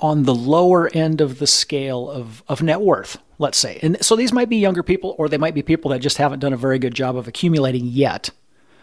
on 0.00 0.24
the 0.24 0.34
lower 0.34 0.88
end 0.94 1.20
of 1.20 1.38
the 1.38 1.46
scale 1.46 2.10
of, 2.10 2.42
of 2.48 2.62
net 2.62 2.80
worth, 2.80 3.18
let's 3.38 3.58
say. 3.58 3.78
And 3.82 4.02
so 4.04 4.16
these 4.16 4.32
might 4.32 4.48
be 4.48 4.56
younger 4.56 4.82
people, 4.82 5.14
or 5.18 5.28
they 5.28 5.38
might 5.38 5.54
be 5.54 5.62
people 5.62 5.90
that 5.90 6.00
just 6.00 6.16
haven't 6.16 6.40
done 6.40 6.54
a 6.54 6.56
very 6.56 6.78
good 6.78 6.94
job 6.94 7.16
of 7.16 7.28
accumulating 7.28 7.84
yet. 7.84 8.30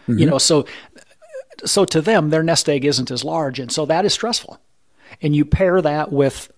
Mm-hmm. 0.02 0.18
You 0.18 0.26
know, 0.26 0.38
so 0.38 0.64
so 1.64 1.84
to 1.84 2.00
them, 2.00 2.30
their 2.30 2.44
nest 2.44 2.68
egg 2.68 2.84
isn't 2.84 3.10
as 3.10 3.24
large, 3.24 3.58
and 3.58 3.70
so 3.70 3.84
that 3.86 4.04
is 4.04 4.12
stressful. 4.12 4.60
And 5.20 5.34
you 5.34 5.44
pair 5.44 5.82
that 5.82 6.12
with 6.12 6.52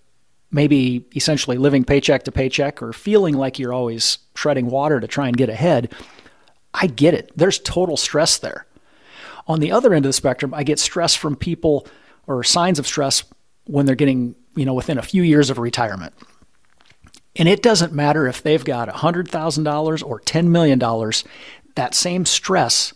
maybe 0.51 1.05
essentially 1.15 1.57
living 1.57 1.83
paycheck 1.83 2.23
to 2.23 2.31
paycheck 2.31 2.83
or 2.83 2.93
feeling 2.93 3.35
like 3.35 3.57
you're 3.57 3.73
always 3.73 4.19
treading 4.35 4.67
water 4.67 4.99
to 4.99 5.07
try 5.07 5.27
and 5.27 5.35
get 5.35 5.49
ahead. 5.49 5.91
I 6.73 6.87
get 6.87 7.13
it. 7.13 7.31
There's 7.35 7.57
total 7.57 7.97
stress 7.97 8.37
there. 8.37 8.65
On 9.47 9.59
the 9.59 9.71
other 9.71 9.93
end 9.93 10.05
of 10.05 10.09
the 10.09 10.13
spectrum, 10.13 10.53
I 10.53 10.63
get 10.63 10.77
stress 10.77 11.15
from 11.15 11.35
people 11.35 11.87
or 12.27 12.43
signs 12.43 12.79
of 12.79 12.85
stress 12.85 13.23
when 13.65 13.85
they're 13.85 13.95
getting 13.95 14.35
you 14.55 14.65
know, 14.65 14.73
within 14.73 14.97
a 14.97 15.03
few 15.03 15.23
years 15.23 15.49
of 15.49 15.57
retirement. 15.57 16.13
And 17.35 17.47
it 17.47 17.61
doesn't 17.61 17.93
matter 17.93 18.27
if 18.27 18.43
they've 18.43 18.63
got 18.63 18.89
$100,000 18.89 20.05
or 20.05 20.19
$10 20.19 20.47
million, 20.47 20.79
that 21.75 21.95
same 21.95 22.25
stress 22.25 22.93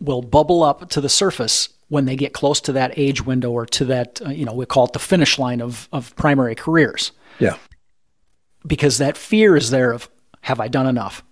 will 0.00 0.22
bubble 0.22 0.62
up 0.62 0.88
to 0.90 1.00
the 1.00 1.08
surface 1.08 1.68
when 1.88 2.06
they 2.06 2.16
get 2.16 2.32
close 2.32 2.60
to 2.62 2.72
that 2.72 2.96
age 2.96 3.24
window 3.24 3.50
or 3.50 3.66
to 3.66 3.84
that, 3.84 4.20
uh, 4.24 4.30
you 4.30 4.46
know, 4.46 4.54
we 4.54 4.64
call 4.64 4.86
it 4.86 4.94
the 4.94 4.98
finish 4.98 5.38
line 5.38 5.60
of, 5.60 5.88
of 5.92 6.16
primary 6.16 6.54
careers. 6.54 7.12
Yeah. 7.38 7.56
Because 8.66 8.98
that 8.98 9.18
fear 9.18 9.56
is 9.56 9.70
there 9.70 9.92
of, 9.92 10.08
have 10.40 10.58
I 10.58 10.68
done 10.68 10.86
enough? 10.86 11.22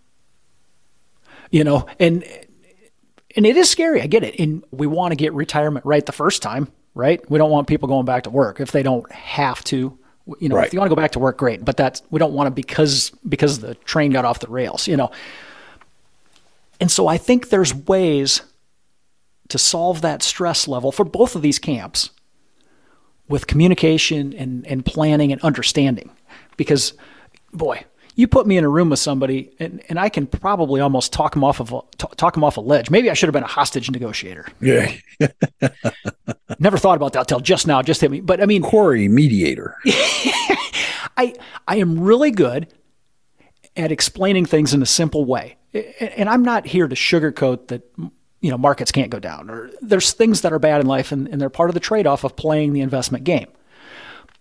You 1.51 1.65
know, 1.65 1.87
and 1.99 2.25
and 3.37 3.47
it 3.47 3.57
is 3.57 3.71
scary. 3.71 4.03
I 4.03 4.07
get 4.07 4.23
it. 4.23 4.39
And 4.39 4.65
we 4.71 4.87
want 4.87 5.13
to 5.13 5.17
get 5.17 5.33
retirement 5.33 5.87
right 5.87 6.05
the 6.05 6.13
first 6.13 6.43
time 6.43 6.71
right? 6.95 7.29
We 7.31 7.39
don't 7.39 7.51
want 7.51 7.67
people 7.67 7.89
going 7.89 8.07
back 8.07 8.25
to 8.25 8.31
work 8.31 8.61
if 8.61 8.73
they 8.73 8.83
don't 8.83 9.11
have 9.13 9.63
to. 9.65 9.99
You 10.39 10.49
know, 10.49 10.57
right. 10.57 10.67
if 10.67 10.73
you 10.73 10.79
want 10.79 10.91
to 10.91 10.95
go 10.95 11.01
back 11.01 11.13
to 11.13 11.19
work, 11.19 11.39
great. 11.39 11.65
But 11.65 11.77
that's 11.77 12.03
we 12.11 12.19
don't 12.19 12.33
want 12.33 12.47
to 12.47 12.51
because 12.51 13.11
because 13.29 13.61
the 13.61 13.75
train 13.75 14.13
got 14.13 14.25
off 14.25 14.39
the 14.39 14.49
rails. 14.49 14.87
You 14.87 14.97
know, 14.97 15.11
and 16.81 16.91
so 16.91 17.07
I 17.07 17.19
think 17.19 17.49
there's 17.49 17.75
ways 17.75 18.43
to 19.49 19.59
solve 19.59 20.01
that 20.01 20.23
stress 20.23 20.67
level 20.67 20.93
for 20.93 21.05
both 21.05 21.37
of 21.37 21.43
these 21.43 21.59
camps 21.59 22.11
with 23.29 23.47
communication 23.47 24.33
and, 24.33 24.67
and 24.67 24.85
planning 24.85 25.33
and 25.33 25.41
understanding. 25.43 26.11
Because, 26.57 26.95
boy, 27.53 27.85
you 28.15 28.29
put 28.29 28.47
me 28.47 28.57
in 28.57 28.65
a 28.65 28.69
room 28.69 28.91
with 28.91 28.99
somebody 28.99 29.53
and, 29.59 29.83
and 29.89 29.99
I 29.99 30.09
can 30.09 30.27
probably 30.27 30.81
almost 30.81 31.13
talk 31.13 31.33
them 31.33 31.45
off 31.45 31.61
of 31.61 31.73
a, 31.73 31.81
talk 31.97 32.35
them 32.35 32.45
off 32.45 32.57
a 32.57 32.61
ledge. 32.61 32.91
Maybe 32.91 33.11
I 33.11 33.15
should 33.15 33.29
have 33.29 33.35
been 33.35 33.45
a 33.45 33.49
hostage 33.49 33.91
negotiator. 33.91 34.47
Yeah. 34.61 34.93
Never 36.59 36.77
thought 36.77 36.97
about 36.97 37.13
that 37.15 37.29
till 37.29 37.41
just 37.41 37.67
now. 37.67 37.83
Just 37.83 38.01
hit 38.01 38.11
me. 38.11 38.21
But 38.21 38.43
I 38.43 38.47
mean, 38.47 38.63
Corey, 38.63 39.09
mediator. 39.09 39.77
I 41.17 41.35
I 41.67 41.77
am 41.77 42.01
really 42.01 42.31
good 42.31 42.69
at 43.77 43.93
explaining 43.93 44.47
things 44.47 44.75
in 44.75 44.83
a 44.83 44.87
simple 44.87 45.25
way, 45.25 45.57
and 45.73 46.29
I'm 46.29 46.43
not 46.43 46.67
here 46.67 46.89
to 46.89 46.95
sugarcoat 46.95 47.69
that. 47.69 47.83
You 48.43 48.51
know, 48.51 48.57
markets 48.57 48.91
can't 48.91 49.11
go 49.11 49.19
down, 49.19 49.51
or 49.51 49.71
there's 49.83 50.13
things 50.13 50.41
that 50.41 50.53
are 50.53 50.59
bad 50.59 50.81
in 50.81 50.87
life, 50.87 51.13
and, 51.13 51.29
and 51.29 51.39
they're 51.39 51.51
part 51.51 51.69
of 51.69 51.75
the 51.75 51.81
trade-off 51.81 52.25
of 52.25 52.37
playing 52.37 52.73
the 52.73 52.81
investment 52.81 53.25
game. 53.25 53.49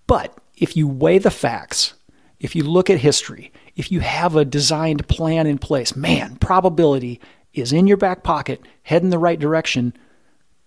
But 0.07 0.37
if 0.55 0.77
you 0.77 0.87
weigh 0.87 1.17
the 1.17 1.29
facts, 1.29 1.95
if 2.39 2.55
you 2.55 2.63
look 2.63 2.89
at 2.89 2.99
history, 2.99 3.51
if 3.75 3.91
you 3.91 3.99
have 3.99 4.35
a 4.35 4.45
designed 4.45 5.07
plan 5.07 5.47
in 5.47 5.57
place, 5.57 5.95
man, 5.95 6.35
probability 6.37 7.19
is 7.53 7.73
in 7.73 7.87
your 7.87 7.97
back 7.97 8.23
pocket, 8.23 8.61
head 8.83 9.01
in 9.01 9.09
the 9.09 9.17
right 9.17 9.39
direction, 9.39 9.93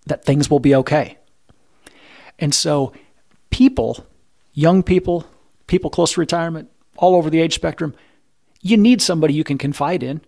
that 0.06 0.24
things 0.24 0.50
will 0.50 0.60
be 0.60 0.74
okay. 0.74 1.16
And 2.38 2.54
so, 2.54 2.92
people, 3.50 4.04
young 4.52 4.82
people, 4.82 5.26
people 5.66 5.90
close 5.90 6.12
to 6.12 6.20
retirement, 6.20 6.70
all 6.96 7.14
over 7.14 7.30
the 7.30 7.40
age 7.40 7.54
spectrum, 7.54 7.94
you 8.60 8.76
need 8.76 9.00
somebody 9.00 9.34
you 9.34 9.44
can 9.44 9.58
confide 9.58 10.02
in. 10.02 10.20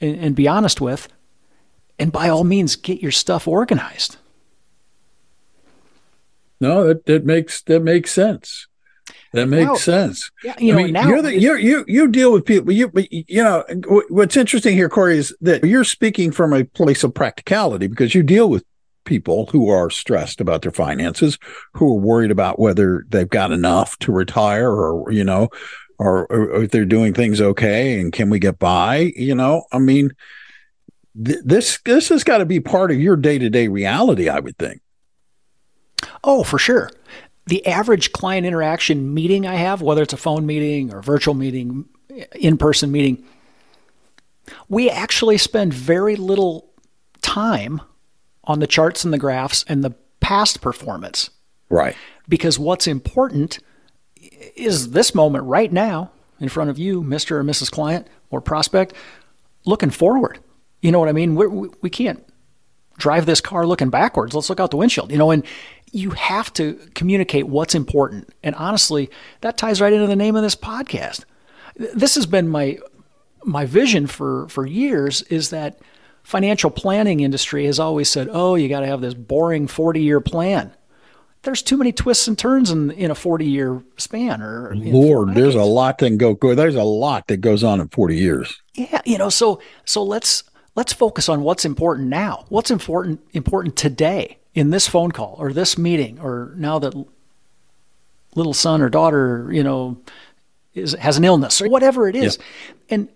and, 0.00 0.16
and 0.16 0.34
be 0.36 0.48
honest 0.48 0.80
with. 0.80 1.08
And 1.98 2.10
by 2.10 2.28
all 2.28 2.44
means, 2.44 2.76
get 2.76 3.02
your 3.02 3.12
stuff 3.12 3.46
organized. 3.46 4.16
No, 6.60 6.86
that, 6.88 7.06
that 7.06 7.24
makes 7.24 7.62
that 7.62 7.80
makes 7.80 8.10
sense. 8.10 8.66
That 9.32 9.46
makes 9.46 9.66
now, 9.66 9.74
sense. 9.76 10.30
Yeah, 10.42 10.56
you 10.58 10.72
know, 10.72 10.82
mean, 10.82 10.92
now 10.92 11.08
you're 11.08 11.22
the, 11.22 11.38
you 11.38 11.54
you 11.56 11.84
you 11.86 12.08
deal 12.08 12.32
with 12.32 12.44
people. 12.44 12.72
You 12.72 12.90
you 13.10 13.42
know 13.42 13.64
what's 14.08 14.36
interesting 14.36 14.74
here, 14.74 14.88
Corey, 14.88 15.18
is 15.18 15.34
that 15.40 15.62
you're 15.64 15.84
speaking 15.84 16.32
from 16.32 16.52
a 16.52 16.64
place 16.64 17.04
of 17.04 17.14
practicality 17.14 17.86
because 17.86 18.14
you 18.14 18.24
deal 18.24 18.50
with 18.50 18.64
people 19.04 19.46
who 19.46 19.68
are 19.68 19.88
stressed 19.88 20.40
about 20.40 20.62
their 20.62 20.72
finances, 20.72 21.38
who 21.74 21.92
are 21.92 22.00
worried 22.00 22.32
about 22.32 22.58
whether 22.58 23.06
they've 23.08 23.28
got 23.28 23.52
enough 23.52 23.96
to 24.00 24.10
retire, 24.10 24.68
or 24.68 25.12
you 25.12 25.22
know, 25.22 25.48
or, 25.98 26.26
or 26.26 26.64
if 26.64 26.72
they're 26.72 26.84
doing 26.84 27.14
things 27.14 27.40
okay, 27.40 28.00
and 28.00 28.12
can 28.12 28.30
we 28.30 28.40
get 28.40 28.58
by? 28.58 29.12
You 29.14 29.36
know, 29.36 29.62
I 29.70 29.78
mean, 29.78 30.10
th- 31.24 31.38
this 31.44 31.78
this 31.84 32.08
has 32.08 32.24
got 32.24 32.38
to 32.38 32.46
be 32.46 32.58
part 32.58 32.90
of 32.90 32.98
your 32.98 33.16
day 33.16 33.38
to 33.38 33.48
day 33.48 33.68
reality, 33.68 34.28
I 34.28 34.40
would 34.40 34.58
think. 34.58 34.80
Oh, 36.24 36.42
for 36.42 36.58
sure 36.58 36.90
the 37.50 37.66
average 37.66 38.12
client 38.12 38.46
interaction 38.46 39.12
meeting 39.12 39.44
I 39.44 39.56
have, 39.56 39.82
whether 39.82 40.02
it's 40.02 40.12
a 40.12 40.16
phone 40.16 40.46
meeting 40.46 40.94
or 40.94 41.02
virtual 41.02 41.34
meeting, 41.34 41.84
in 42.38 42.56
person 42.56 42.92
meeting, 42.92 43.24
we 44.68 44.88
actually 44.88 45.36
spend 45.36 45.74
very 45.74 46.14
little 46.14 46.70
time 47.22 47.80
on 48.44 48.60
the 48.60 48.68
charts 48.68 49.04
and 49.04 49.12
the 49.12 49.18
graphs 49.18 49.64
and 49.68 49.82
the 49.82 49.90
past 50.20 50.60
performance. 50.60 51.30
Right. 51.68 51.96
Because 52.28 52.56
what's 52.56 52.86
important 52.86 53.58
is 54.54 54.92
this 54.92 55.12
moment 55.12 55.44
right 55.44 55.72
now 55.72 56.12
in 56.38 56.48
front 56.48 56.70
of 56.70 56.78
you, 56.78 57.02
Mr. 57.02 57.32
or 57.32 57.44
Mrs. 57.44 57.70
Client 57.70 58.06
or 58.30 58.40
prospect, 58.40 58.94
looking 59.66 59.90
forward. 59.90 60.38
You 60.82 60.92
know 60.92 61.00
what 61.00 61.08
I 61.08 61.12
mean? 61.12 61.34
We're, 61.34 61.48
we 61.48 61.68
we 61.82 61.90
can 61.90 62.14
not 62.14 62.24
drive 62.96 63.26
this 63.26 63.40
car 63.40 63.66
looking 63.66 63.90
backwards. 63.90 64.34
Let's 64.34 64.48
look 64.48 64.60
out 64.60 64.70
the 64.70 64.76
windshield. 64.76 65.10
You 65.10 65.18
know, 65.18 65.30
and 65.30 65.44
you 65.92 66.10
have 66.10 66.52
to 66.54 66.74
communicate 66.94 67.46
what's 67.46 67.74
important. 67.74 68.28
And 68.42 68.54
honestly, 68.54 69.10
that 69.40 69.56
ties 69.56 69.80
right 69.80 69.92
into 69.92 70.06
the 70.06 70.16
name 70.16 70.36
of 70.36 70.42
this 70.42 70.56
podcast. 70.56 71.24
This 71.76 72.14
has 72.14 72.26
been 72.26 72.48
my 72.48 72.78
my 73.44 73.64
vision 73.64 74.06
for 74.06 74.48
for 74.48 74.66
years 74.66 75.22
is 75.22 75.50
that 75.50 75.80
financial 76.22 76.70
planning 76.70 77.20
industry 77.20 77.64
has 77.66 77.80
always 77.80 78.08
said, 78.08 78.28
"Oh, 78.30 78.54
you 78.54 78.68
got 78.68 78.80
to 78.80 78.86
have 78.86 79.00
this 79.00 79.14
boring 79.14 79.66
40-year 79.66 80.20
plan." 80.20 80.72
There's 81.42 81.62
too 81.62 81.78
many 81.78 81.90
twists 81.90 82.28
and 82.28 82.38
turns 82.38 82.70
in 82.70 82.90
in 82.90 83.10
a 83.10 83.14
40-year 83.14 83.82
span 83.96 84.42
or 84.42 84.74
Lord, 84.76 85.34
there's 85.34 85.54
a 85.54 85.62
lot 85.62 85.98
that 85.98 86.18
go, 86.18 86.34
go 86.34 86.54
there's 86.54 86.74
a 86.74 86.82
lot 86.82 87.28
that 87.28 87.38
goes 87.38 87.64
on 87.64 87.80
in 87.80 87.88
40 87.88 88.16
years. 88.16 88.60
Yeah, 88.74 89.00
you 89.06 89.16
know, 89.16 89.30
so 89.30 89.60
so 89.86 90.02
let's 90.02 90.44
let's 90.76 90.92
focus 90.92 91.30
on 91.30 91.42
what's 91.42 91.64
important 91.64 92.08
now. 92.08 92.44
What's 92.50 92.70
important 92.70 93.20
important 93.32 93.76
today 93.76 94.39
in 94.54 94.70
this 94.70 94.88
phone 94.88 95.12
call 95.12 95.36
or 95.38 95.52
this 95.52 95.78
meeting 95.78 96.18
or 96.20 96.52
now 96.56 96.78
that 96.78 96.94
little 98.34 98.54
son 98.54 98.82
or 98.82 98.88
daughter, 98.88 99.48
you 99.52 99.62
know, 99.62 100.00
is 100.74 100.92
has 100.94 101.16
an 101.16 101.24
illness 101.24 101.60
or 101.60 101.68
whatever 101.68 102.08
it 102.08 102.16
is. 102.16 102.38
Yeah. 102.38 102.74
And 102.90 103.08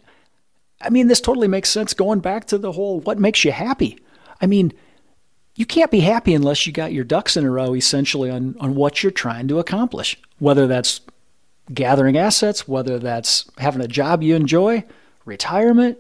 I 0.80 0.90
mean 0.90 1.08
this 1.08 1.20
totally 1.20 1.48
makes 1.48 1.70
sense 1.70 1.94
going 1.94 2.20
back 2.20 2.46
to 2.46 2.58
the 2.58 2.72
whole 2.72 3.00
what 3.00 3.18
makes 3.18 3.44
you 3.44 3.52
happy. 3.52 3.98
I 4.40 4.46
mean, 4.46 4.72
you 5.56 5.66
can't 5.66 5.90
be 5.90 6.00
happy 6.00 6.34
unless 6.34 6.66
you 6.66 6.72
got 6.72 6.92
your 6.92 7.04
ducks 7.04 7.36
in 7.36 7.44
a 7.44 7.50
row 7.50 7.74
essentially 7.74 8.30
on 8.30 8.56
on 8.60 8.74
what 8.74 9.02
you're 9.02 9.12
trying 9.12 9.48
to 9.48 9.58
accomplish. 9.58 10.18
Whether 10.38 10.66
that's 10.66 11.00
gathering 11.72 12.16
assets, 12.16 12.68
whether 12.68 12.98
that's 12.98 13.50
having 13.58 13.80
a 13.80 13.88
job 13.88 14.22
you 14.22 14.34
enjoy, 14.34 14.84
retirement, 15.24 15.98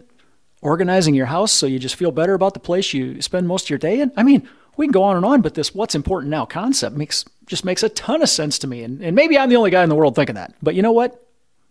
organizing 0.60 1.14
your 1.14 1.26
house 1.26 1.52
so 1.52 1.66
you 1.66 1.78
just 1.78 1.94
feel 1.94 2.10
better 2.10 2.34
about 2.34 2.54
the 2.54 2.60
place 2.60 2.92
you 2.92 3.20
spend 3.22 3.46
most 3.46 3.66
of 3.66 3.70
your 3.70 3.78
day 3.78 4.00
in. 4.00 4.10
I 4.16 4.22
mean, 4.22 4.48
we 4.76 4.86
can 4.86 4.92
go 4.92 5.02
on 5.02 5.16
and 5.16 5.24
on, 5.24 5.40
but 5.42 5.54
this 5.54 5.74
what's 5.74 5.94
important 5.94 6.30
now 6.30 6.44
concept 6.44 6.96
makes 6.96 7.24
just 7.46 7.64
makes 7.64 7.82
a 7.82 7.88
ton 7.90 8.22
of 8.22 8.28
sense 8.28 8.58
to 8.60 8.66
me. 8.66 8.82
And, 8.82 9.02
and 9.02 9.14
maybe 9.14 9.38
I'm 9.38 9.48
the 9.48 9.56
only 9.56 9.70
guy 9.70 9.82
in 9.82 9.88
the 9.88 9.94
world 9.94 10.14
thinking 10.14 10.36
that. 10.36 10.54
But 10.62 10.74
you 10.74 10.82
know 10.82 10.92
what? 10.92 11.20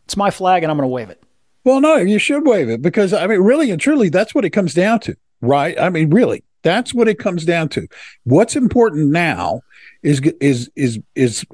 It's 0.05 0.17
my 0.17 0.31
flag 0.31 0.63
and 0.63 0.71
I'm 0.71 0.77
going 0.77 0.87
to 0.87 0.93
wave 0.93 1.09
it. 1.09 1.21
Well, 1.63 1.79
no, 1.79 1.95
you 1.95 2.19
should 2.19 2.45
wave 2.45 2.69
it 2.69 2.81
because 2.81 3.13
I 3.13 3.25
mean, 3.27 3.39
really 3.39 3.71
and 3.71 3.79
truly, 3.79 4.09
that's 4.09 4.35
what 4.35 4.45
it 4.45 4.49
comes 4.49 4.73
down 4.73 4.99
to, 5.01 5.15
right? 5.41 5.79
I 5.79 5.89
mean, 5.89 6.09
really, 6.09 6.43
that's 6.61 6.93
what 6.93 7.07
it 7.07 7.19
comes 7.19 7.45
down 7.45 7.69
to. 7.69 7.87
What's 8.23 8.55
important 8.55 9.11
now 9.11 9.61
is 10.01 10.19
is 10.41 10.69
is 10.75 10.99
is 11.15 11.45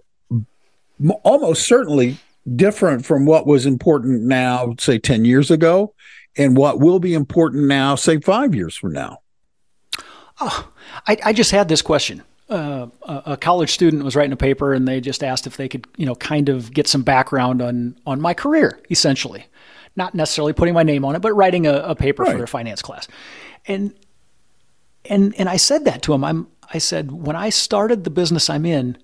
almost 1.24 1.68
certainly 1.68 2.18
different 2.56 3.06
from 3.06 3.26
what 3.26 3.46
was 3.46 3.66
important 3.66 4.24
now, 4.24 4.76
say 4.80 4.98
10 4.98 5.26
years 5.26 5.52
ago, 5.52 5.94
and 6.38 6.58
what 6.58 6.80
will 6.80 7.00
be 7.00 7.14
important 7.14 7.68
now, 7.68 7.96
say 7.96 8.20
five 8.20 8.56
years 8.56 8.76
from 8.76 8.94
now. 8.94 9.20
Oh, 10.40 10.70
I, 11.08 11.18
I 11.26 11.34
just 11.34 11.52
had 11.52 11.68
this 11.68 11.82
question. 11.82 12.24
Uh, 12.50 12.88
a 13.04 13.38
college 13.38 13.72
student 13.72 14.04
was 14.04 14.16
writing 14.16 14.32
a 14.32 14.38
paper, 14.38 14.74
and 14.74 14.88
they 14.88 15.02
just 15.02 15.24
asked 15.24 15.46
if 15.46 15.58
they 15.58 15.68
could, 15.68 15.86
you 15.98 16.06
know, 16.06 16.16
kind 16.16 16.50
of 16.50 16.74
get 16.74 16.88
some 16.88 17.04
background 17.04 17.62
on 17.62 17.96
on 18.08 18.20
my 18.20 18.34
career, 18.34 18.80
essentially, 18.90 19.46
not 19.96 20.16
necessarily 20.16 20.54
putting 20.54 20.74
my 20.74 20.82
name 20.82 21.06
on 21.06 21.16
it, 21.16 21.22
but 21.22 21.34
writing 21.34 21.68
a, 21.68 21.74
a 21.74 21.96
paper 21.96 22.24
right. 22.24 22.32
for 22.32 22.38
their 22.40 22.48
finance 22.48 22.82
class. 22.82 23.08
And 23.68 23.94
and 25.06 25.36
and 25.38 25.48
I 25.48 25.58
said 25.58 25.86
that 25.86 26.02
to 26.04 26.14
him. 26.14 26.24
I'm 26.24 26.48
I 26.74 26.80
said 26.80 27.12
when 27.12 27.36
I 27.36 27.50
started 27.50 28.04
the 28.04 28.10
business 28.10 28.50
I'm 28.50 28.66
in, 28.66 28.98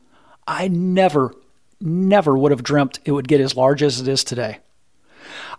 I 0.47 0.67
never 0.67 1.35
never 1.79 2.37
would 2.37 2.51
have 2.51 2.63
dreamt 2.63 2.99
it 3.05 3.11
would 3.11 3.27
get 3.27 3.41
as 3.41 3.55
large 3.55 3.83
as 3.83 4.01
it 4.01 4.07
is 4.07 4.23
today. 4.23 4.59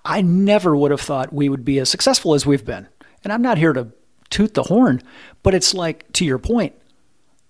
I 0.04 0.22
never 0.22 0.76
would 0.76 0.90
have 0.90 1.00
thought 1.00 1.32
we 1.32 1.48
would 1.48 1.64
be 1.64 1.78
as 1.78 1.88
successful 1.88 2.34
as 2.34 2.46
we've 2.46 2.64
been. 2.64 2.88
And 3.22 3.32
I'm 3.32 3.42
not 3.42 3.58
here 3.58 3.72
to 3.72 3.88
toot 4.30 4.54
the 4.54 4.64
horn, 4.64 5.02
but 5.42 5.54
it's 5.54 5.74
like, 5.74 6.10
to 6.12 6.24
your 6.24 6.38
point, 6.38 6.74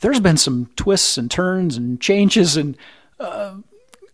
there's 0.00 0.20
been 0.20 0.36
some 0.36 0.70
twists 0.76 1.16
and 1.16 1.30
turns 1.30 1.76
and 1.76 2.00
changes 2.00 2.56
and 2.56 2.76
uh, 3.18 3.56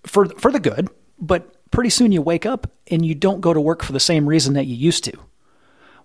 for 0.04 0.28
for 0.28 0.50
the 0.50 0.60
good, 0.60 0.88
but 1.18 1.56
pretty 1.70 1.90
soon 1.90 2.12
you 2.12 2.22
wake 2.22 2.46
up 2.46 2.70
and 2.90 3.04
you 3.04 3.14
don't 3.14 3.40
go 3.40 3.52
to 3.52 3.60
work 3.60 3.82
for 3.82 3.92
the 3.92 4.00
same 4.00 4.28
reason 4.28 4.54
that 4.54 4.66
you 4.66 4.76
used 4.76 5.04
to. 5.04 5.12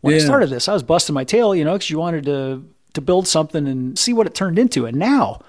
When 0.02 0.16
yeah. 0.16 0.22
I 0.22 0.24
started 0.24 0.50
this, 0.50 0.68
I 0.68 0.74
was 0.74 0.84
busting 0.84 1.14
my 1.14 1.24
tail, 1.24 1.56
you 1.56 1.64
know, 1.64 1.74
because 1.74 1.90
you 1.90 2.00
wanted 2.00 2.26
to 2.26 2.66
to 2.94 3.02
build 3.02 3.28
something 3.28 3.68
and 3.68 3.98
see 3.98 4.14
what 4.14 4.26
it 4.26 4.34
turned 4.34 4.58
into. 4.58 4.86
And 4.86 4.98
now, 4.98 5.42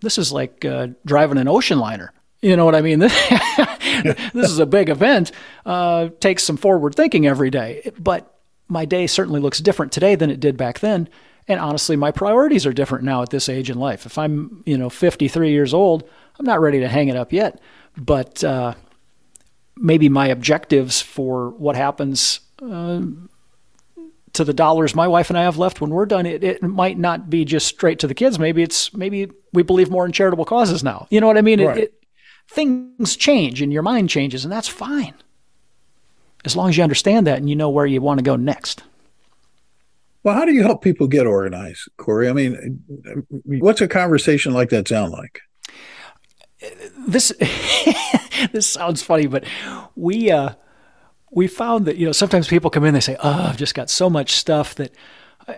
this 0.00 0.18
is 0.18 0.32
like 0.32 0.64
uh, 0.64 0.88
driving 1.04 1.38
an 1.38 1.48
ocean 1.48 1.78
liner. 1.78 2.12
You 2.42 2.56
know 2.56 2.64
what 2.64 2.74
I 2.74 2.80
mean? 2.80 2.98
this 3.00 3.12
is 4.34 4.58
a 4.58 4.66
big 4.66 4.88
event. 4.88 5.30
Uh, 5.66 6.08
takes 6.20 6.42
some 6.42 6.56
forward 6.56 6.94
thinking 6.94 7.26
every 7.26 7.50
day, 7.50 7.92
but 7.98 8.39
my 8.70 8.84
day 8.84 9.06
certainly 9.06 9.40
looks 9.40 9.58
different 9.58 9.92
today 9.92 10.14
than 10.14 10.30
it 10.30 10.40
did 10.40 10.56
back 10.56 10.78
then. 10.78 11.08
And 11.48 11.58
honestly, 11.58 11.96
my 11.96 12.12
priorities 12.12 12.64
are 12.64 12.72
different 12.72 13.04
now 13.04 13.22
at 13.22 13.30
this 13.30 13.48
age 13.48 13.70
in 13.70 13.78
life. 13.78 14.06
If 14.06 14.16
I'm, 14.16 14.62
you 14.66 14.78
know, 14.78 14.88
53 14.88 15.50
years 15.50 15.74
old, 15.74 16.08
I'm 16.38 16.46
not 16.46 16.60
ready 16.60 16.80
to 16.80 16.88
hang 16.88 17.08
it 17.08 17.16
up 17.16 17.32
yet. 17.32 17.60
But 17.96 18.44
uh, 18.44 18.74
maybe 19.76 20.08
my 20.08 20.28
objectives 20.28 21.00
for 21.00 21.50
what 21.50 21.74
happens 21.74 22.40
uh, 22.62 23.00
to 24.34 24.44
the 24.44 24.54
dollars 24.54 24.94
my 24.94 25.08
wife 25.08 25.28
and 25.28 25.38
I 25.38 25.42
have 25.42 25.58
left 25.58 25.80
when 25.80 25.90
we're 25.90 26.06
done, 26.06 26.24
it, 26.24 26.44
it 26.44 26.62
might 26.62 26.98
not 26.98 27.28
be 27.28 27.44
just 27.44 27.66
straight 27.66 27.98
to 27.98 28.06
the 28.06 28.14
kids. 28.14 28.38
Maybe 28.38 28.62
it's 28.62 28.94
maybe 28.94 29.30
we 29.52 29.64
believe 29.64 29.90
more 29.90 30.06
in 30.06 30.12
charitable 30.12 30.44
causes 30.44 30.84
now. 30.84 31.08
You 31.10 31.20
know 31.20 31.26
what 31.26 31.38
I 31.38 31.42
mean? 31.42 31.60
Right. 31.60 31.78
It, 31.78 31.82
it, 31.82 31.94
things 32.48 33.16
change 33.16 33.60
and 33.60 33.72
your 33.72 33.82
mind 33.82 34.08
changes, 34.08 34.44
and 34.44 34.52
that's 34.52 34.68
fine 34.68 35.14
as 36.44 36.56
long 36.56 36.68
as 36.68 36.76
you 36.76 36.82
understand 36.82 37.26
that 37.26 37.38
and 37.38 37.48
you 37.48 37.56
know 37.56 37.70
where 37.70 37.86
you 37.86 38.00
want 38.00 38.18
to 38.18 38.24
go 38.24 38.36
next. 38.36 38.82
Well, 40.22 40.34
how 40.34 40.44
do 40.44 40.52
you 40.52 40.62
help 40.62 40.82
people 40.82 41.06
get 41.06 41.26
organized, 41.26 41.88
Corey? 41.96 42.28
I 42.28 42.32
mean, 42.32 42.82
what's 43.44 43.80
a 43.80 43.88
conversation 43.88 44.52
like 44.52 44.68
that 44.68 44.86
sound 44.86 45.12
like? 45.12 45.40
This 46.98 47.32
this 48.52 48.66
sounds 48.66 49.02
funny, 49.02 49.26
but 49.26 49.44
we 49.96 50.30
uh, 50.30 50.50
we 51.30 51.46
found 51.46 51.86
that 51.86 51.96
you 51.96 52.04
know 52.04 52.12
sometimes 52.12 52.48
people 52.48 52.68
come 52.68 52.84
in 52.84 52.92
they 52.92 53.00
say, 53.00 53.16
"Oh, 53.22 53.46
I've 53.48 53.56
just 53.56 53.74
got 53.74 53.88
so 53.88 54.10
much 54.10 54.32
stuff 54.32 54.74
that 54.74 54.92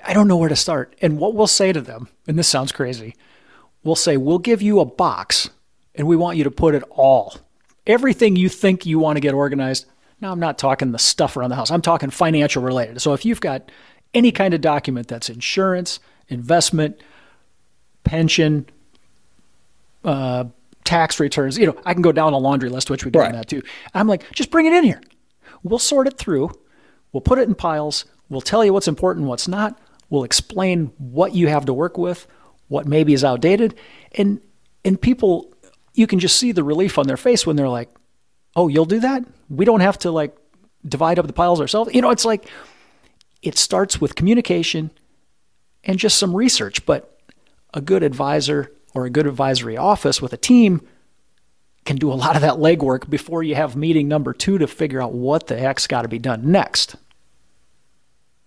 I 0.06 0.12
don't 0.14 0.28
know 0.28 0.36
where 0.36 0.48
to 0.48 0.54
start." 0.54 0.94
And 1.02 1.18
what 1.18 1.34
we'll 1.34 1.48
say 1.48 1.72
to 1.72 1.80
them, 1.80 2.08
and 2.28 2.38
this 2.38 2.48
sounds 2.48 2.70
crazy, 2.70 3.16
we'll 3.82 3.96
say, 3.96 4.16
"We'll 4.16 4.38
give 4.38 4.62
you 4.62 4.78
a 4.78 4.84
box, 4.84 5.50
and 5.96 6.06
we 6.06 6.14
want 6.14 6.36
you 6.36 6.44
to 6.44 6.52
put 6.52 6.76
it 6.76 6.84
all, 6.88 7.34
everything 7.84 8.36
you 8.36 8.48
think 8.48 8.86
you 8.86 9.00
want 9.00 9.16
to 9.16 9.20
get 9.20 9.34
organized. 9.34 9.86
Now, 10.22 10.30
I'm 10.30 10.38
not 10.38 10.56
talking 10.56 10.92
the 10.92 11.00
stuff 11.00 11.36
around 11.36 11.50
the 11.50 11.56
house. 11.56 11.72
I'm 11.72 11.82
talking 11.82 12.08
financial 12.08 12.62
related. 12.62 13.02
So 13.02 13.12
if 13.12 13.24
you've 13.24 13.40
got 13.40 13.72
any 14.14 14.30
kind 14.30 14.54
of 14.54 14.60
document 14.60 15.08
that's 15.08 15.28
insurance, 15.28 15.98
investment, 16.28 17.00
pension, 18.04 18.66
uh, 20.04 20.44
tax 20.84 21.18
returns, 21.18 21.58
you 21.58 21.66
know, 21.66 21.76
I 21.84 21.92
can 21.92 22.02
go 22.02 22.12
down 22.12 22.34
a 22.34 22.38
laundry 22.38 22.68
list, 22.68 22.88
which 22.88 23.04
we 23.04 23.10
do 23.10 23.18
right. 23.18 23.32
that 23.32 23.48
too. 23.48 23.62
I'm 23.94 24.06
like, 24.06 24.30
just 24.30 24.52
bring 24.52 24.66
it 24.66 24.72
in 24.72 24.84
here. 24.84 25.02
We'll 25.64 25.80
sort 25.80 26.06
it 26.06 26.18
through. 26.18 26.52
We'll 27.10 27.20
put 27.20 27.40
it 27.40 27.48
in 27.48 27.56
piles. 27.56 28.04
We'll 28.28 28.40
tell 28.40 28.64
you 28.64 28.72
what's 28.72 28.88
important, 28.88 29.26
what's 29.26 29.48
not. 29.48 29.76
We'll 30.08 30.22
explain 30.22 30.92
what 30.98 31.34
you 31.34 31.48
have 31.48 31.64
to 31.64 31.74
work 31.74 31.98
with, 31.98 32.28
what 32.68 32.86
maybe 32.86 33.12
is 33.12 33.24
outdated, 33.24 33.74
and 34.12 34.40
and 34.84 35.00
people, 35.00 35.52
you 35.94 36.06
can 36.06 36.18
just 36.18 36.38
see 36.38 36.52
the 36.52 36.64
relief 36.64 36.98
on 36.98 37.06
their 37.06 37.16
face 37.16 37.46
when 37.46 37.56
they're 37.56 37.68
like, 37.68 37.88
"Oh, 38.54 38.68
you'll 38.68 38.84
do 38.84 39.00
that? 39.00 39.24
we 39.52 39.64
don't 39.64 39.80
have 39.80 39.98
to 39.98 40.10
like 40.10 40.34
divide 40.86 41.18
up 41.18 41.26
the 41.26 41.32
piles 41.32 41.60
ourselves. 41.60 41.94
You 41.94 42.00
know, 42.00 42.10
it's 42.10 42.24
like 42.24 42.48
it 43.42 43.58
starts 43.58 44.00
with 44.00 44.14
communication 44.14 44.90
and 45.84 45.98
just 45.98 46.18
some 46.18 46.34
research. 46.34 46.84
But 46.86 47.18
a 47.74 47.80
good 47.80 48.02
advisor 48.02 48.72
or 48.94 49.04
a 49.04 49.10
good 49.10 49.26
advisory 49.26 49.76
office 49.76 50.22
with 50.22 50.32
a 50.32 50.36
team 50.36 50.86
can 51.84 51.96
do 51.96 52.12
a 52.12 52.14
lot 52.14 52.36
of 52.36 52.42
that 52.42 52.54
legwork 52.54 53.10
before 53.10 53.42
you 53.42 53.54
have 53.54 53.76
meeting 53.76 54.08
number 54.08 54.32
two 54.32 54.58
to 54.58 54.66
figure 54.66 55.02
out 55.02 55.12
what 55.12 55.48
the 55.48 55.58
heck's 55.58 55.86
got 55.86 56.02
to 56.02 56.08
be 56.08 56.18
done 56.18 56.50
next. 56.50 56.96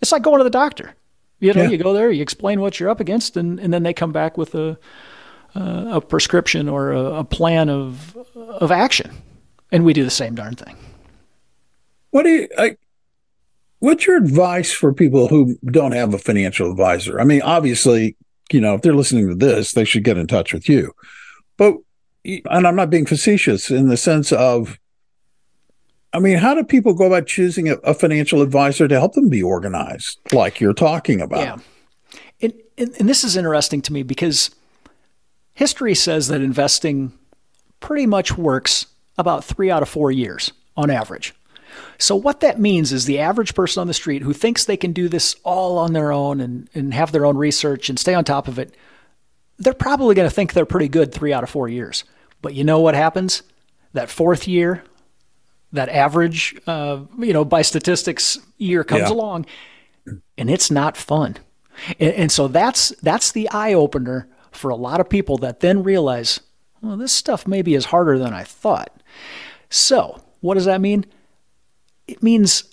It's 0.01 0.11
like 0.11 0.21
going 0.21 0.39
to 0.39 0.43
the 0.43 0.49
doctor. 0.49 0.95
You 1.39 1.53
know, 1.53 1.63
yeah. 1.63 1.69
you 1.69 1.77
go 1.77 1.93
there, 1.93 2.09
you 2.09 2.21
explain 2.21 2.61
what 2.61 2.79
you're 2.79 2.89
up 2.89 3.01
against, 3.01 3.35
and, 3.35 3.59
and 3.59 3.73
then 3.73 3.83
they 3.83 3.93
come 3.93 4.13
back 4.13 4.37
with 4.37 4.55
a 4.55 4.79
uh, 5.53 5.85
a 5.93 6.01
prescription 6.01 6.67
or 6.67 6.91
a, 6.91 7.03
a, 7.19 7.23
plan 7.23 7.69
of 7.69 8.17
of 8.35 8.71
action, 8.71 9.09
and 9.75 9.83
we 9.83 9.91
do 9.91 10.05
the 10.05 10.09
same 10.09 10.35
darn 10.35 10.55
thing. 10.55 10.77
What 12.11 12.23
do 12.23 12.29
you? 12.29 12.47
I, 12.57 12.77
what's 13.79 14.07
your 14.07 14.15
advice 14.15 14.71
for 14.71 14.93
people 14.93 15.27
who 15.27 15.57
don't 15.65 15.91
have 15.91 16.13
a 16.13 16.17
financial 16.17 16.71
advisor? 16.71 17.19
I 17.19 17.25
mean, 17.25 17.41
obviously, 17.41 18.15
you 18.53 18.61
know, 18.61 18.75
if 18.75 18.83
they're 18.83 18.95
listening 18.95 19.27
to 19.27 19.35
this, 19.35 19.73
they 19.73 19.83
should 19.83 20.05
get 20.05 20.17
in 20.17 20.27
touch 20.27 20.53
with 20.53 20.69
you. 20.69 20.93
But 21.57 21.75
and 22.23 22.65
I'm 22.65 22.77
not 22.77 22.89
being 22.89 23.05
facetious 23.05 23.69
in 23.69 23.89
the 23.89 23.97
sense 23.97 24.31
of, 24.31 24.79
I 26.13 26.19
mean, 26.19 26.37
how 26.37 26.55
do 26.55 26.63
people 26.63 26.93
go 26.93 27.07
about 27.07 27.27
choosing 27.27 27.67
a, 27.67 27.73
a 27.79 27.93
financial 27.93 28.41
advisor 28.41 28.87
to 28.87 28.97
help 28.97 29.11
them 29.11 29.27
be 29.27 29.43
organized, 29.43 30.19
like 30.31 30.61
you're 30.61 30.73
talking 30.73 31.19
about? 31.19 31.39
Yeah. 31.41 31.57
And, 32.41 32.53
and, 32.77 32.95
and 32.97 33.09
this 33.09 33.25
is 33.25 33.35
interesting 33.35 33.81
to 33.81 33.91
me 33.91 34.03
because 34.03 34.51
history 35.53 35.95
says 35.95 36.29
that 36.29 36.39
investing 36.39 37.11
pretty 37.81 38.05
much 38.05 38.37
works 38.37 38.87
about 39.17 39.43
three 39.43 39.71
out 39.71 39.81
of 39.81 39.89
four 39.89 40.11
years 40.11 40.51
on 40.75 40.89
average. 40.89 41.33
So, 41.97 42.15
what 42.15 42.41
that 42.41 42.59
means 42.59 42.91
is 42.91 43.05
the 43.05 43.19
average 43.19 43.53
person 43.53 43.81
on 43.81 43.87
the 43.87 43.93
street 43.93 44.21
who 44.21 44.33
thinks 44.33 44.65
they 44.65 44.77
can 44.77 44.93
do 44.93 45.07
this 45.07 45.35
all 45.43 45.77
on 45.77 45.93
their 45.93 46.11
own 46.11 46.41
and, 46.41 46.69
and 46.73 46.93
have 46.93 47.11
their 47.11 47.25
own 47.25 47.37
research 47.37 47.89
and 47.89 47.99
stay 47.99 48.13
on 48.13 48.23
top 48.23 48.47
of 48.47 48.59
it, 48.59 48.75
they're 49.57 49.73
probably 49.73 50.15
going 50.15 50.27
to 50.27 50.33
think 50.33 50.53
they're 50.53 50.65
pretty 50.65 50.89
good 50.89 51.13
three 51.13 51.33
out 51.33 51.43
of 51.43 51.49
four 51.49 51.67
years. 51.67 52.03
But 52.41 52.53
you 52.53 52.63
know 52.63 52.79
what 52.79 52.95
happens? 52.95 53.43
That 53.93 54.09
fourth 54.09 54.47
year, 54.47 54.83
that 55.71 55.89
average, 55.89 56.55
uh, 56.67 57.01
you 57.17 57.33
know, 57.33 57.45
by 57.45 57.61
statistics 57.61 58.37
year 58.57 58.83
comes 58.83 59.09
yeah. 59.09 59.13
along, 59.13 59.45
and 60.37 60.49
it's 60.49 60.69
not 60.69 60.97
fun. 60.97 61.37
And, 61.99 62.13
and 62.13 62.31
so 62.31 62.47
that's 62.47 62.89
that's 63.01 63.31
the 63.31 63.49
eye 63.51 63.73
opener 63.73 64.27
for 64.51 64.69
a 64.69 64.75
lot 64.75 64.99
of 64.99 65.09
people 65.09 65.37
that 65.39 65.59
then 65.59 65.83
realize, 65.83 66.39
well, 66.81 66.97
this 66.97 67.11
stuff 67.11 67.47
maybe 67.47 67.73
is 67.73 67.85
harder 67.85 68.17
than 68.17 68.33
I 68.33 68.43
thought. 68.43 69.01
So 69.69 70.21
what 70.41 70.55
does 70.55 70.65
that 70.65 70.81
mean? 70.81 71.05
It 72.07 72.21
means 72.21 72.63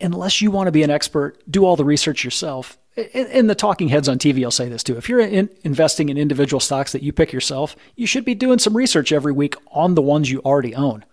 unless 0.00 0.40
you 0.40 0.50
want 0.50 0.66
to 0.68 0.72
be 0.72 0.82
an 0.82 0.90
expert, 0.90 1.42
do 1.50 1.64
all 1.64 1.76
the 1.76 1.84
research 1.84 2.24
yourself 2.24 2.78
and 3.14 3.48
the 3.48 3.54
talking 3.54 3.88
heads 3.88 4.08
on 4.08 4.18
TV 4.18 4.44
will 4.44 4.50
say 4.50 4.68
this 4.68 4.82
too. 4.82 4.96
If 4.96 5.08
you're 5.08 5.20
in 5.20 5.48
investing 5.64 6.10
in 6.10 6.18
individual 6.18 6.60
stocks 6.60 6.92
that 6.92 7.02
you 7.02 7.12
pick 7.12 7.32
yourself, 7.32 7.74
you 7.96 8.06
should 8.06 8.24
be 8.24 8.34
doing 8.34 8.58
some 8.58 8.76
research 8.76 9.12
every 9.12 9.32
week 9.32 9.54
on 9.68 9.94
the 9.94 10.02
ones 10.02 10.30
you 10.30 10.40
already 10.40 10.74
own. 10.74 11.04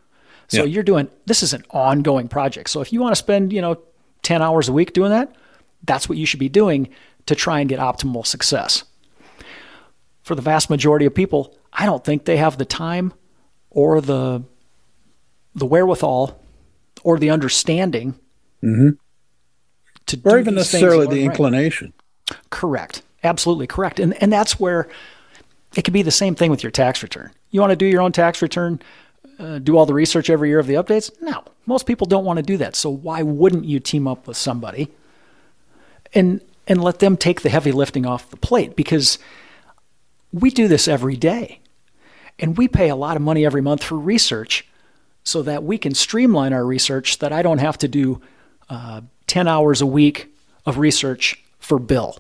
So 0.49 0.63
yeah. 0.63 0.73
you're 0.73 0.83
doing 0.83 1.09
this 1.25 1.41
is 1.41 1.53
an 1.53 1.63
ongoing 1.69 2.27
project. 2.27 2.69
So 2.69 2.81
if 2.81 2.91
you 2.91 2.99
want 2.99 3.13
to 3.13 3.19
spend, 3.19 3.53
you 3.53 3.61
know, 3.61 3.77
10 4.23 4.41
hours 4.41 4.67
a 4.67 4.73
week 4.73 4.91
doing 4.91 5.11
that, 5.11 5.33
that's 5.83 6.09
what 6.09 6.17
you 6.17 6.25
should 6.25 6.39
be 6.39 6.49
doing 6.49 6.89
to 7.27 7.35
try 7.35 7.61
and 7.61 7.69
get 7.69 7.79
optimal 7.79 8.25
success. 8.25 8.83
For 10.21 10.35
the 10.35 10.41
vast 10.41 10.69
majority 10.69 11.05
of 11.05 11.15
people, 11.15 11.55
I 11.71 11.85
don't 11.85 12.03
think 12.03 12.25
they 12.25 12.37
have 12.37 12.57
the 12.57 12.65
time 12.65 13.13
or 13.69 14.01
the 14.01 14.43
the 15.59 15.65
wherewithal 15.65 16.39
or 17.03 17.19
the 17.19 17.29
understanding 17.29 18.15
mm-hmm 18.63 18.89
to 20.09 20.19
or 20.25 20.39
even 20.39 20.55
necessarily 20.55 21.07
the 21.07 21.23
inclination. 21.23 21.93
Right. 22.29 22.39
Correct. 22.49 23.01
Absolutely 23.23 23.67
correct. 23.67 23.99
And 23.99 24.21
and 24.21 24.31
that's 24.31 24.59
where 24.59 24.87
it 25.75 25.83
could 25.83 25.93
be 25.93 26.01
the 26.01 26.11
same 26.11 26.35
thing 26.35 26.51
with 26.51 26.63
your 26.63 26.71
tax 26.71 27.01
return. 27.03 27.31
You 27.51 27.61
want 27.61 27.71
to 27.71 27.75
do 27.75 27.85
your 27.85 28.01
own 28.01 28.11
tax 28.11 28.41
return, 28.41 28.81
uh, 29.39 29.59
do 29.59 29.77
all 29.77 29.85
the 29.85 29.93
research 29.93 30.29
every 30.29 30.49
year 30.49 30.59
of 30.59 30.67
the 30.67 30.73
updates? 30.75 31.11
No, 31.21 31.43
most 31.65 31.85
people 31.85 32.05
don't 32.05 32.25
want 32.25 32.37
to 32.37 32.43
do 32.43 32.57
that. 32.57 32.75
So 32.75 32.89
why 32.89 33.21
wouldn't 33.21 33.65
you 33.65 33.79
team 33.79 34.07
up 34.07 34.27
with 34.27 34.37
somebody 34.37 34.89
and 36.13 36.41
and 36.67 36.83
let 36.83 36.99
them 36.99 37.17
take 37.17 37.41
the 37.41 37.49
heavy 37.49 37.71
lifting 37.71 38.05
off 38.05 38.29
the 38.29 38.37
plate? 38.37 38.75
Because 38.75 39.19
we 40.31 40.49
do 40.49 40.67
this 40.67 40.87
every 40.87 41.15
day, 41.15 41.59
and 42.37 42.57
we 42.57 42.67
pay 42.67 42.89
a 42.89 42.95
lot 42.95 43.15
of 43.15 43.21
money 43.21 43.45
every 43.45 43.61
month 43.61 43.83
for 43.83 43.97
research, 43.97 44.67
so 45.29 45.43
that 45.43 45.63
we 45.63 45.77
can 45.77 45.93
streamline 45.93 46.53
our 46.53 46.65
research. 46.65 47.19
That 47.19 47.31
I 47.31 47.41
don't 47.41 47.59
have 47.59 47.77
to 47.79 47.87
do 47.87 48.21
uh, 48.69 49.01
10 49.27 49.47
hours 49.47 49.81
a 49.81 49.85
week 49.85 50.33
of 50.65 50.77
research 50.77 51.43
for 51.59 51.79
Bill 51.79 52.17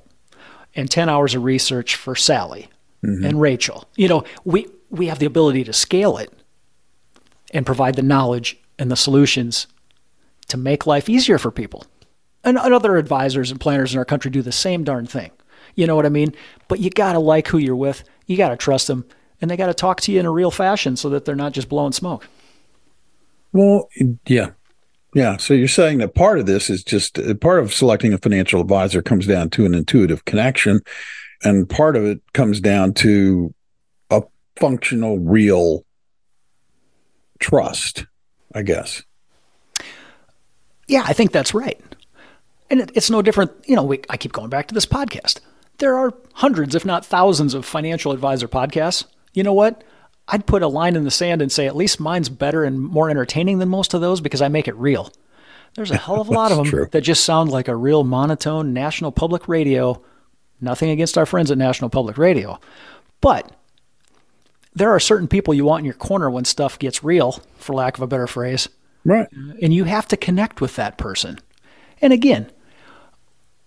and 0.75 0.89
10 0.89 1.09
hours 1.09 1.33
of 1.35 1.43
research 1.43 1.95
for 1.95 2.15
Sally 2.15 2.69
mm-hmm. 3.03 3.25
and 3.25 3.41
Rachel. 3.41 3.85
You 3.95 4.07
know, 4.07 4.23
we, 4.45 4.67
we 4.89 5.07
have 5.07 5.19
the 5.19 5.25
ability 5.25 5.63
to 5.65 5.73
scale 5.73 6.17
it 6.17 6.31
and 7.51 7.65
provide 7.65 7.95
the 7.95 8.03
knowledge 8.03 8.57
and 8.77 8.91
the 8.91 8.95
solutions 8.95 9.67
to 10.47 10.57
make 10.57 10.85
life 10.85 11.09
easier 11.09 11.37
for 11.37 11.51
people. 11.51 11.85
And, 12.43 12.57
and 12.57 12.73
other 12.73 12.97
advisors 12.97 13.51
and 13.51 13.59
planners 13.59 13.91
in 13.91 13.97
our 13.97 14.05
country 14.05 14.31
do 14.31 14.41
the 14.41 14.51
same 14.51 14.83
darn 14.83 15.07
thing. 15.07 15.31
You 15.75 15.87
know 15.87 15.95
what 15.95 16.05
I 16.05 16.09
mean? 16.09 16.33
But 16.67 16.79
you 16.79 16.89
got 16.89 17.13
to 17.13 17.19
like 17.19 17.47
who 17.47 17.57
you're 17.57 17.75
with, 17.75 18.03
you 18.27 18.37
got 18.37 18.49
to 18.49 18.57
trust 18.57 18.87
them, 18.87 19.05
and 19.41 19.49
they 19.49 19.57
got 19.57 19.67
to 19.67 19.73
talk 19.73 19.99
to 20.01 20.11
you 20.11 20.19
in 20.19 20.25
a 20.25 20.31
real 20.31 20.51
fashion 20.51 20.95
so 20.95 21.09
that 21.09 21.25
they're 21.25 21.35
not 21.35 21.53
just 21.53 21.69
blowing 21.69 21.91
smoke. 21.91 22.27
Well, 23.51 23.89
yeah, 24.27 24.51
yeah. 25.13 25.37
So 25.37 25.53
you're 25.53 25.67
saying 25.67 25.99
that 25.99 26.15
part 26.15 26.39
of 26.39 26.45
this 26.45 26.69
is 26.69 26.83
just 26.83 27.17
uh, 27.17 27.33
part 27.35 27.59
of 27.59 27.73
selecting 27.73 28.13
a 28.13 28.17
financial 28.17 28.61
advisor 28.61 29.01
comes 29.01 29.25
down 29.25 29.49
to 29.51 29.65
an 29.65 29.73
intuitive 29.73 30.25
connection. 30.25 30.81
And 31.43 31.69
part 31.69 31.95
of 31.95 32.05
it 32.05 32.21
comes 32.33 32.59
down 32.59 32.93
to 32.95 33.53
a 34.09 34.23
functional, 34.57 35.19
real 35.19 35.85
trust, 37.39 38.05
I 38.53 38.61
guess. 38.61 39.03
Yeah, 40.87 41.03
I 41.05 41.13
think 41.13 41.31
that's 41.31 41.53
right. 41.53 41.79
And 42.69 42.81
it, 42.81 42.91
it's 42.93 43.09
no 43.09 43.21
different. 43.21 43.51
You 43.65 43.75
know, 43.75 43.83
we, 43.83 44.01
I 44.09 44.17
keep 44.17 44.33
going 44.33 44.49
back 44.49 44.67
to 44.67 44.73
this 44.73 44.85
podcast. 44.85 45.39
There 45.77 45.97
are 45.97 46.13
hundreds, 46.33 46.75
if 46.75 46.85
not 46.85 47.05
thousands, 47.05 47.53
of 47.53 47.65
financial 47.65 48.11
advisor 48.11 48.47
podcasts. 48.47 49.05
You 49.33 49.43
know 49.43 49.53
what? 49.53 49.83
I'd 50.31 50.45
put 50.45 50.61
a 50.61 50.67
line 50.67 50.95
in 50.95 51.03
the 51.03 51.11
sand 51.11 51.41
and 51.41 51.51
say 51.51 51.65
at 51.65 51.75
least 51.75 51.99
mine's 51.99 52.29
better 52.29 52.63
and 52.63 52.79
more 52.79 53.09
entertaining 53.09 53.57
than 53.57 53.69
most 53.69 53.93
of 53.93 54.01
those 54.01 54.21
because 54.21 54.41
I 54.41 54.47
make 54.47 54.67
it 54.67 54.75
real. 54.75 55.11
There's 55.75 55.91
a 55.91 55.97
hell 55.97 56.21
of 56.21 56.29
a 56.29 56.31
lot 56.31 56.51
of 56.51 56.57
them 56.57 56.67
true. 56.67 56.87
that 56.91 57.01
just 57.01 57.23
sound 57.23 57.51
like 57.51 57.67
a 57.67 57.75
real 57.75 58.03
monotone 58.03 58.73
national 58.73 59.11
public 59.11 59.47
radio. 59.47 60.01
Nothing 60.61 60.89
against 60.89 61.17
our 61.17 61.25
friends 61.25 61.51
at 61.51 61.57
National 61.57 61.89
Public 61.89 62.17
Radio. 62.17 62.59
But 63.21 63.51
there 64.73 64.91
are 64.91 64.99
certain 64.99 65.27
people 65.27 65.53
you 65.53 65.65
want 65.65 65.81
in 65.81 65.85
your 65.85 65.93
corner 65.93 66.29
when 66.29 66.45
stuff 66.45 66.77
gets 66.79 67.03
real, 67.03 67.41
for 67.57 67.73
lack 67.73 67.97
of 67.97 68.03
a 68.03 68.07
better 68.07 68.27
phrase. 68.27 68.67
Right. 69.05 69.27
And 69.31 69.73
you 69.73 69.85
have 69.85 70.07
to 70.09 70.17
connect 70.17 70.61
with 70.61 70.75
that 70.75 70.97
person. 70.97 71.39
And 72.01 72.13
again, 72.13 72.51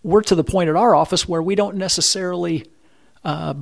we're 0.02 0.22
to 0.22 0.34
the 0.34 0.44
point 0.44 0.68
at 0.68 0.76
our 0.76 0.94
office 0.94 1.28
where 1.28 1.42
we 1.42 1.54
don't 1.54 1.76
necessarily 1.76 2.66
uh, 3.24 3.54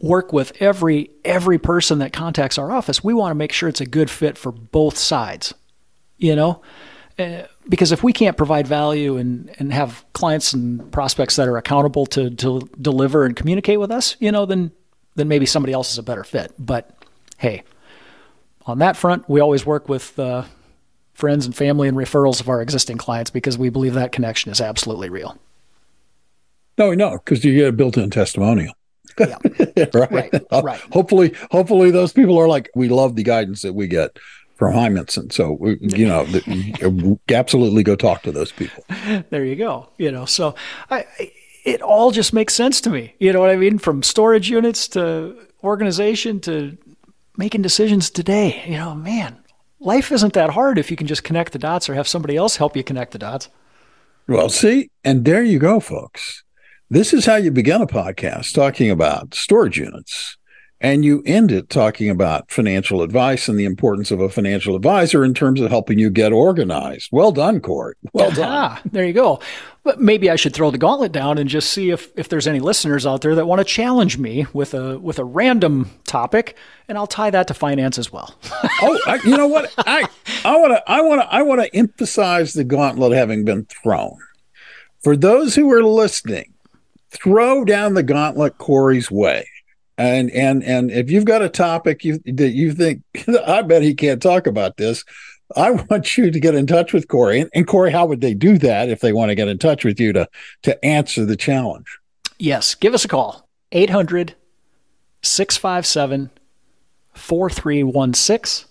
work 0.00 0.32
with 0.32 0.52
every 0.60 1.10
every 1.24 1.58
person 1.58 1.98
that 1.98 2.12
contacts 2.12 2.58
our 2.58 2.72
office. 2.72 3.04
We 3.04 3.14
want 3.14 3.30
to 3.30 3.34
make 3.34 3.52
sure 3.52 3.68
it's 3.68 3.80
a 3.80 3.86
good 3.86 4.10
fit 4.10 4.36
for 4.36 4.50
both 4.50 4.96
sides. 4.96 5.54
You 6.18 6.36
know, 6.36 6.62
uh, 7.18 7.42
because 7.68 7.92
if 7.92 8.02
we 8.02 8.12
can't 8.12 8.36
provide 8.36 8.66
value 8.66 9.16
and 9.16 9.54
and 9.58 9.72
have 9.72 10.04
clients 10.12 10.52
and 10.52 10.90
prospects 10.92 11.36
that 11.36 11.48
are 11.48 11.56
accountable 11.56 12.06
to 12.06 12.30
to 12.30 12.68
deliver 12.80 13.24
and 13.24 13.36
communicate 13.36 13.80
with 13.80 13.90
us, 13.90 14.16
you 14.20 14.32
know, 14.32 14.46
then 14.46 14.72
then 15.16 15.28
maybe 15.28 15.46
somebody 15.46 15.72
else 15.72 15.92
is 15.92 15.98
a 15.98 16.02
better 16.02 16.24
fit. 16.24 16.52
But 16.58 16.90
hey, 17.38 17.62
on 18.66 18.78
that 18.78 18.96
front, 18.96 19.28
we 19.28 19.40
always 19.40 19.64
work 19.64 19.88
with 19.88 20.18
uh, 20.18 20.44
friends 21.14 21.46
and 21.46 21.54
family 21.54 21.88
and 21.88 21.96
referrals 21.96 22.40
of 22.40 22.48
our 22.48 22.62
existing 22.62 22.96
clients 22.96 23.30
because 23.30 23.58
we 23.58 23.68
believe 23.68 23.94
that 23.94 24.12
connection 24.12 24.50
is 24.50 24.60
absolutely 24.60 25.08
real. 25.08 25.38
No, 26.78 26.94
no, 26.94 27.18
because 27.18 27.44
you 27.44 27.54
get 27.54 27.68
a 27.68 27.72
built-in 27.72 28.10
testimonial. 28.10 28.72
Yeah. 29.18 29.36
right. 29.94 30.10
Right. 30.10 30.42
right. 30.62 30.80
Hopefully, 30.92 31.34
hopefully 31.50 31.90
those 31.90 32.12
people 32.12 32.38
are 32.38 32.48
like, 32.48 32.70
we 32.74 32.88
love 32.88 33.16
the 33.16 33.22
guidance 33.22 33.62
that 33.62 33.74
we 33.74 33.86
get 33.86 34.18
from 34.56 34.74
Heimensen. 34.74 35.32
So, 35.32 35.58
you 35.80 36.06
know, 36.06 37.18
absolutely 37.30 37.82
go 37.82 37.96
talk 37.96 38.22
to 38.22 38.32
those 38.32 38.52
people. 38.52 38.84
There 39.30 39.44
you 39.44 39.56
go. 39.56 39.88
You 39.98 40.12
know, 40.12 40.24
so 40.24 40.54
I, 40.90 41.06
it 41.64 41.82
all 41.82 42.10
just 42.10 42.32
makes 42.32 42.54
sense 42.54 42.80
to 42.82 42.90
me. 42.90 43.14
You 43.18 43.32
know 43.32 43.40
what 43.40 43.50
I 43.50 43.56
mean? 43.56 43.78
From 43.78 44.02
storage 44.02 44.50
units 44.50 44.86
to 44.88 45.36
organization 45.64 46.40
to 46.40 46.76
making 47.36 47.62
decisions 47.62 48.10
today. 48.10 48.62
You 48.66 48.76
know, 48.76 48.94
man, 48.94 49.38
life 49.78 50.12
isn't 50.12 50.34
that 50.34 50.50
hard 50.50 50.78
if 50.78 50.90
you 50.90 50.96
can 50.96 51.06
just 51.06 51.24
connect 51.24 51.52
the 51.52 51.58
dots 51.58 51.88
or 51.88 51.94
have 51.94 52.06
somebody 52.08 52.36
else 52.36 52.56
help 52.56 52.76
you 52.76 52.84
connect 52.84 53.12
the 53.12 53.18
dots. 53.18 53.48
Well, 54.28 54.48
see, 54.48 54.90
and 55.02 55.24
there 55.24 55.42
you 55.42 55.58
go, 55.58 55.80
folks. 55.80 56.44
This 56.92 57.14
is 57.14 57.24
how 57.24 57.36
you 57.36 57.52
begin 57.52 57.80
a 57.80 57.86
podcast 57.86 58.52
talking 58.52 58.90
about 58.90 59.32
storage 59.32 59.78
units 59.78 60.36
and 60.80 61.04
you 61.04 61.22
end 61.24 61.52
it 61.52 61.70
talking 61.70 62.10
about 62.10 62.50
financial 62.50 63.02
advice 63.02 63.48
and 63.48 63.56
the 63.56 63.64
importance 63.64 64.10
of 64.10 64.18
a 64.18 64.28
financial 64.28 64.74
advisor 64.74 65.24
in 65.24 65.32
terms 65.32 65.60
of 65.60 65.70
helping 65.70 66.00
you 66.00 66.10
get 66.10 66.32
organized. 66.32 67.10
Well 67.12 67.30
done, 67.30 67.60
Court. 67.60 67.96
Well 68.12 68.32
done. 68.32 68.48
Ah, 68.50 68.82
there 68.84 69.04
you 69.04 69.12
go. 69.12 69.38
But 69.84 70.00
maybe 70.00 70.30
I 70.30 70.34
should 70.34 70.52
throw 70.52 70.72
the 70.72 70.78
gauntlet 70.78 71.12
down 71.12 71.38
and 71.38 71.48
just 71.48 71.72
see 71.72 71.90
if, 71.90 72.10
if 72.16 72.28
there's 72.28 72.48
any 72.48 72.58
listeners 72.58 73.06
out 73.06 73.20
there 73.20 73.36
that 73.36 73.46
want 73.46 73.60
to 73.60 73.64
challenge 73.64 74.18
me 74.18 74.48
with 74.52 74.74
a 74.74 74.98
with 74.98 75.20
a 75.20 75.24
random 75.24 75.92
topic, 76.08 76.56
and 76.88 76.98
I'll 76.98 77.06
tie 77.06 77.30
that 77.30 77.46
to 77.46 77.54
finance 77.54 77.98
as 77.98 78.10
well. 78.10 78.34
oh, 78.82 78.98
I, 79.06 79.20
you 79.24 79.36
know 79.36 79.46
what? 79.46 79.72
I 79.78 80.08
I 80.44 80.56
want 80.56 80.72
to 80.72 80.90
I 80.90 81.02
want 81.02 81.20
to 81.20 81.32
I 81.32 81.42
want 81.42 81.60
to 81.60 81.72
emphasize 81.72 82.52
the 82.52 82.64
gauntlet 82.64 83.12
having 83.12 83.44
been 83.44 83.66
thrown. 83.66 84.18
For 85.04 85.16
those 85.16 85.54
who 85.54 85.72
are 85.72 85.84
listening, 85.84 86.52
throw 87.10 87.64
down 87.64 87.94
the 87.94 88.02
gauntlet 88.02 88.58
Corey's 88.58 89.10
way 89.10 89.46
and 90.00 90.30
and 90.30 90.64
and 90.64 90.90
if 90.90 91.10
you've 91.10 91.26
got 91.26 91.42
a 91.42 91.48
topic 91.48 92.04
you 92.04 92.18
that 92.24 92.50
you 92.50 92.72
think 92.72 93.02
I 93.46 93.62
bet 93.62 93.82
he 93.82 93.94
can't 93.94 94.22
talk 94.22 94.46
about 94.46 94.76
this, 94.78 95.04
I 95.56 95.70
want 95.72 96.16
you 96.16 96.30
to 96.30 96.40
get 96.40 96.54
in 96.54 96.66
touch 96.66 96.92
with 96.92 97.08
Corey. 97.08 97.40
And, 97.40 97.50
and 97.54 97.66
Corey, 97.66 97.92
how 97.92 98.06
would 98.06 98.20
they 98.20 98.34
do 98.34 98.56
that 98.58 98.88
if 98.88 99.00
they 99.00 99.12
want 99.12 99.30
to 99.30 99.34
get 99.34 99.48
in 99.48 99.58
touch 99.58 99.84
with 99.84 100.00
you 100.00 100.12
to 100.14 100.28
to 100.62 100.84
answer 100.84 101.24
the 101.24 101.36
challenge? 101.36 101.98
Yes, 102.38 102.74
give 102.74 102.94
us 102.94 103.04
a 103.04 103.08
call. 103.08 103.46
800 103.72 104.34
657 105.22 106.30
4316. 107.14 108.68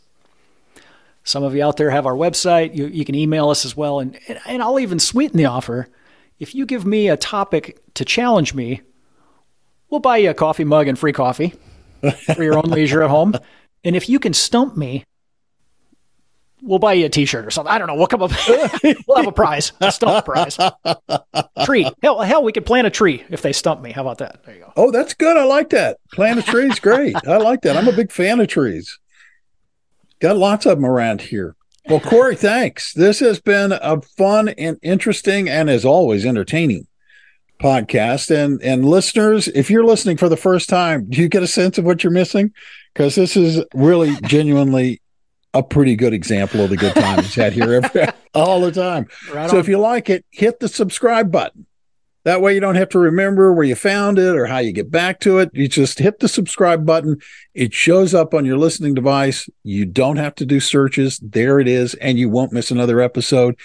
Some 1.23 1.43
of 1.43 1.53
you 1.53 1.63
out 1.63 1.77
there 1.77 1.91
have 1.91 2.07
our 2.07 2.15
website. 2.15 2.75
You, 2.75 2.87
you 2.87 3.05
can 3.05 3.13
email 3.13 3.49
us 3.49 3.63
as 3.65 3.77
well. 3.77 3.99
And, 3.99 4.17
and 4.47 4.63
I'll 4.63 4.79
even 4.79 4.97
sweeten 4.97 5.37
the 5.37 5.45
offer. 5.45 5.87
If 6.39 6.55
you 6.55 6.65
give 6.65 6.85
me 6.85 7.09
a 7.09 7.17
topic 7.17 7.79
to 7.95 8.05
challenge 8.05 8.53
me, 8.53 8.81
We'll 9.89 9.99
buy 9.99 10.17
you 10.17 10.29
a 10.29 10.33
coffee 10.33 10.63
mug 10.63 10.87
and 10.87 10.97
free 10.97 11.13
coffee 11.13 11.53
for 12.35 12.43
your 12.43 12.57
own 12.57 12.69
leisure 12.69 13.01
at 13.03 13.09
home. 13.09 13.33
And 13.83 13.95
if 13.95 14.07
you 14.07 14.19
can 14.19 14.33
stump 14.33 14.77
me, 14.77 15.03
we'll 16.61 16.79
buy 16.79 16.93
you 16.93 17.05
a 17.07 17.09
T-shirt 17.09 17.45
or 17.45 17.49
something. 17.49 17.71
I 17.71 17.77
don't 17.77 17.87
know. 17.87 17.95
We'll 17.95 18.07
come 18.07 18.21
up. 18.21 18.31
we'll 19.07 19.17
have 19.17 19.27
a 19.27 19.31
prize, 19.31 19.71
a 19.81 19.91
stump 19.91 20.25
prize, 20.25 20.57
tree. 21.65 21.89
Hell, 22.03 22.21
hell, 22.21 22.43
we 22.43 22.51
could 22.51 22.65
plant 22.65 22.85
a 22.85 22.91
tree 22.91 23.23
if 23.29 23.41
they 23.41 23.53
stump 23.53 23.81
me. 23.81 23.91
How 23.91 24.01
about 24.01 24.19
that? 24.19 24.43
There 24.43 24.55
you 24.55 24.61
go. 24.61 24.73
Oh, 24.75 24.91
that's 24.91 25.13
good. 25.13 25.37
I 25.37 25.45
like 25.45 25.69
that. 25.69 25.97
Plant 26.13 26.39
a 26.39 26.43
tree 26.43 26.69
is 26.69 26.79
great. 26.79 27.15
I 27.27 27.37
like 27.37 27.61
that. 27.61 27.75
I'm 27.75 27.87
a 27.87 27.93
big 27.93 28.11
fan 28.11 28.39
of 28.39 28.47
trees. 28.47 28.99
Got 30.19 30.37
lots 30.37 30.65
of 30.65 30.77
them 30.77 30.85
around 30.85 31.21
here. 31.21 31.55
Well, 31.87 31.99
Corey, 31.99 32.35
thanks. 32.35 32.93
This 32.93 33.19
has 33.19 33.39
been 33.39 33.71
a 33.71 34.01
fun 34.01 34.49
and 34.49 34.77
interesting, 34.81 35.47
and 35.49 35.69
as 35.69 35.85
always, 35.85 36.25
entertaining 36.25 36.87
podcast 37.59 38.31
and 38.31 38.61
and 38.63 38.85
listeners 38.85 39.49
if 39.49 39.69
you're 39.69 39.83
listening 39.83 40.15
for 40.15 40.29
the 40.29 40.37
first 40.37 40.69
time 40.69 41.05
do 41.09 41.19
you 41.21 41.27
get 41.27 41.43
a 41.43 41.47
sense 41.47 41.77
of 41.77 41.83
what 41.83 42.03
you're 42.03 42.11
missing 42.13 42.53
because 42.93 43.15
this 43.15 43.35
is 43.35 43.61
really 43.73 44.15
genuinely 44.21 45.01
a 45.53 45.61
pretty 45.61 45.93
good 45.93 46.13
example 46.13 46.61
of 46.61 46.69
the 46.69 46.77
good 46.77 46.95
times 46.95 47.35
had 47.35 47.51
here 47.51 47.73
every, 47.73 48.07
all 48.33 48.61
the 48.61 48.71
time 48.71 49.05
right 49.33 49.49
so 49.49 49.57
on. 49.57 49.59
if 49.59 49.67
you 49.67 49.77
like 49.77 50.09
it 50.09 50.23
hit 50.31 50.61
the 50.61 50.69
subscribe 50.69 51.33
button 51.33 51.65
that 52.29 52.41
way 52.41 52.53
you 52.53 52.59
don't 52.59 52.75
have 52.75 52.89
to 52.89 52.99
remember 52.99 53.51
where 53.51 53.65
you 53.65 53.73
found 53.73 54.19
it 54.19 54.35
or 54.35 54.45
how 54.45 54.59
you 54.59 54.71
get 54.71 54.91
back 54.91 55.19
to 55.21 55.39
it. 55.39 55.49
You 55.51 55.67
just 55.67 55.97
hit 55.97 56.19
the 56.19 56.27
subscribe 56.27 56.85
button. 56.85 57.17
It 57.55 57.73
shows 57.73 58.13
up 58.13 58.35
on 58.35 58.45
your 58.45 58.59
listening 58.59 58.93
device. 58.93 59.49
You 59.63 59.87
don't 59.87 60.17
have 60.17 60.35
to 60.35 60.45
do 60.45 60.59
searches. 60.59 61.17
There 61.23 61.59
it 61.59 61.67
is 61.67 61.95
and 61.95 62.19
you 62.19 62.29
won't 62.29 62.53
miss 62.53 62.69
another 62.69 63.01
episode. 63.01 63.57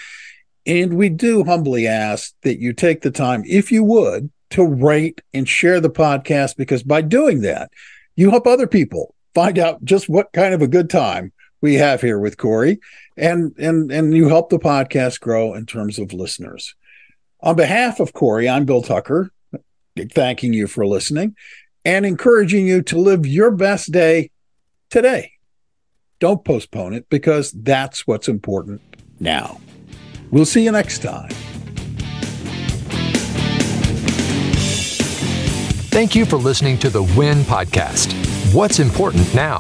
And 0.65 0.95
we 0.95 1.11
do 1.11 1.45
humbly 1.45 1.87
ask 1.87 2.33
that 2.41 2.59
you 2.59 2.73
take 2.73 3.03
the 3.03 3.11
time, 3.11 3.43
if 3.47 3.71
you 3.71 3.85
would, 3.85 4.31
to 4.51 4.65
rate 4.65 5.21
and 5.35 5.47
share 5.47 5.79
the 5.79 5.91
podcast 5.91 6.57
because 6.57 6.83
by 6.83 7.03
doing 7.03 7.43
that, 7.43 7.71
you 8.17 8.31
help 8.31 8.47
other 8.47 8.67
people 8.67 9.15
find 9.35 9.59
out 9.59 9.85
just 9.85 10.09
what 10.09 10.33
kind 10.33 10.55
of 10.55 10.63
a 10.63 10.67
good 10.67 10.89
time 10.89 11.35
we 11.61 11.75
have 11.75 12.01
here 12.01 12.19
with 12.19 12.39
Corey 12.39 12.81
and 13.19 13.55
and 13.59 13.93
and 13.93 14.15
you 14.15 14.29
help 14.29 14.49
the 14.49 14.59
podcast 14.59 15.21
grow 15.21 15.53
in 15.53 15.67
terms 15.67 15.99
of 15.99 16.15
listeners. 16.15 16.75
On 17.45 17.55
behalf 17.55 18.01
of 18.01 18.15
Corey, 18.15 18.49
I'm 18.49 18.65
Bill 18.65 18.81
Tucker, 18.81 19.31
thanking 20.13 20.55
you 20.55 20.67
for 20.67 20.87
listening 20.87 21.37
and 21.85 22.07
encouraging 22.07 22.67
you 22.67 22.81
to 22.85 22.99
live 22.99 23.27
your 23.27 23.51
best 23.51 23.93
day 23.93 24.31
today. 24.89 25.33
Don't 26.21 26.43
postpone 26.43 26.95
it 26.95 27.07
because 27.11 27.53
that's 27.53 28.07
what's 28.07 28.29
important 28.29 28.81
now. 29.21 29.61
We'll 30.31 30.47
see 30.47 30.65
you 30.65 30.73
next 30.73 31.03
time. 31.03 31.29
Thank 35.91 36.15
you 36.15 36.25
for 36.25 36.39
listening 36.39 36.79
to 36.79 36.89
the 36.89 37.03
WIN 37.03 37.41
Podcast. 37.41 38.15
What's 38.55 38.79
important 38.79 39.35
now? 39.35 39.59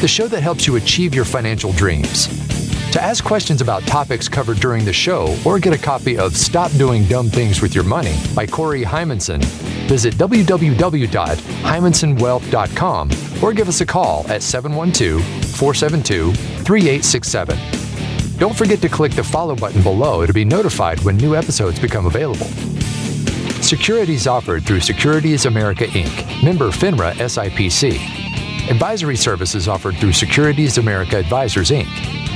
The 0.00 0.08
show 0.08 0.28
that 0.28 0.42
helps 0.42 0.68
you 0.68 0.76
achieve 0.76 1.12
your 1.16 1.24
financial 1.24 1.72
dreams. 1.72 2.49
To 2.92 3.00
ask 3.00 3.22
questions 3.22 3.60
about 3.60 3.84
topics 3.84 4.28
covered 4.28 4.58
during 4.58 4.84
the 4.84 4.92
show 4.92 5.36
or 5.44 5.60
get 5.60 5.72
a 5.72 5.78
copy 5.78 6.18
of 6.18 6.36
Stop 6.36 6.72
Doing 6.72 7.04
Dumb 7.04 7.30
Things 7.30 7.62
with 7.62 7.72
Your 7.72 7.84
Money 7.84 8.18
by 8.34 8.48
Corey 8.48 8.82
Heimensen, 8.82 9.40
visit 9.86 10.14
www.heimensenwealth.com 10.14 13.10
or 13.44 13.52
give 13.52 13.68
us 13.68 13.80
a 13.80 13.86
call 13.86 14.26
at 14.28 14.42
712 14.42 15.22
472 15.22 16.34
3867. 16.34 17.56
Don't 18.38 18.56
forget 18.56 18.82
to 18.82 18.88
click 18.88 19.12
the 19.12 19.22
follow 19.22 19.54
button 19.54 19.84
below 19.84 20.26
to 20.26 20.32
be 20.32 20.44
notified 20.44 20.98
when 21.04 21.16
new 21.16 21.36
episodes 21.36 21.78
become 21.78 22.06
available. 22.06 22.46
Securities 23.62 24.26
offered 24.26 24.64
through 24.64 24.80
Securities 24.80 25.46
America 25.46 25.84
Inc., 25.84 26.42
member 26.42 26.70
FINRA 26.70 27.12
SIPC. 27.12 28.00
Advisory 28.68 29.16
services 29.16 29.68
offered 29.68 29.96
through 29.98 30.12
Securities 30.12 30.78
America 30.78 31.16
Advisors 31.16 31.70
Inc. 31.70 31.86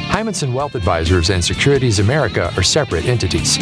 Heimensen 0.08 0.52
Wealth 0.52 0.74
Advisors 0.74 1.30
and 1.30 1.44
Securities 1.44 1.98
America 1.98 2.52
are 2.56 2.62
separate 2.62 3.06
entities. 3.06 3.58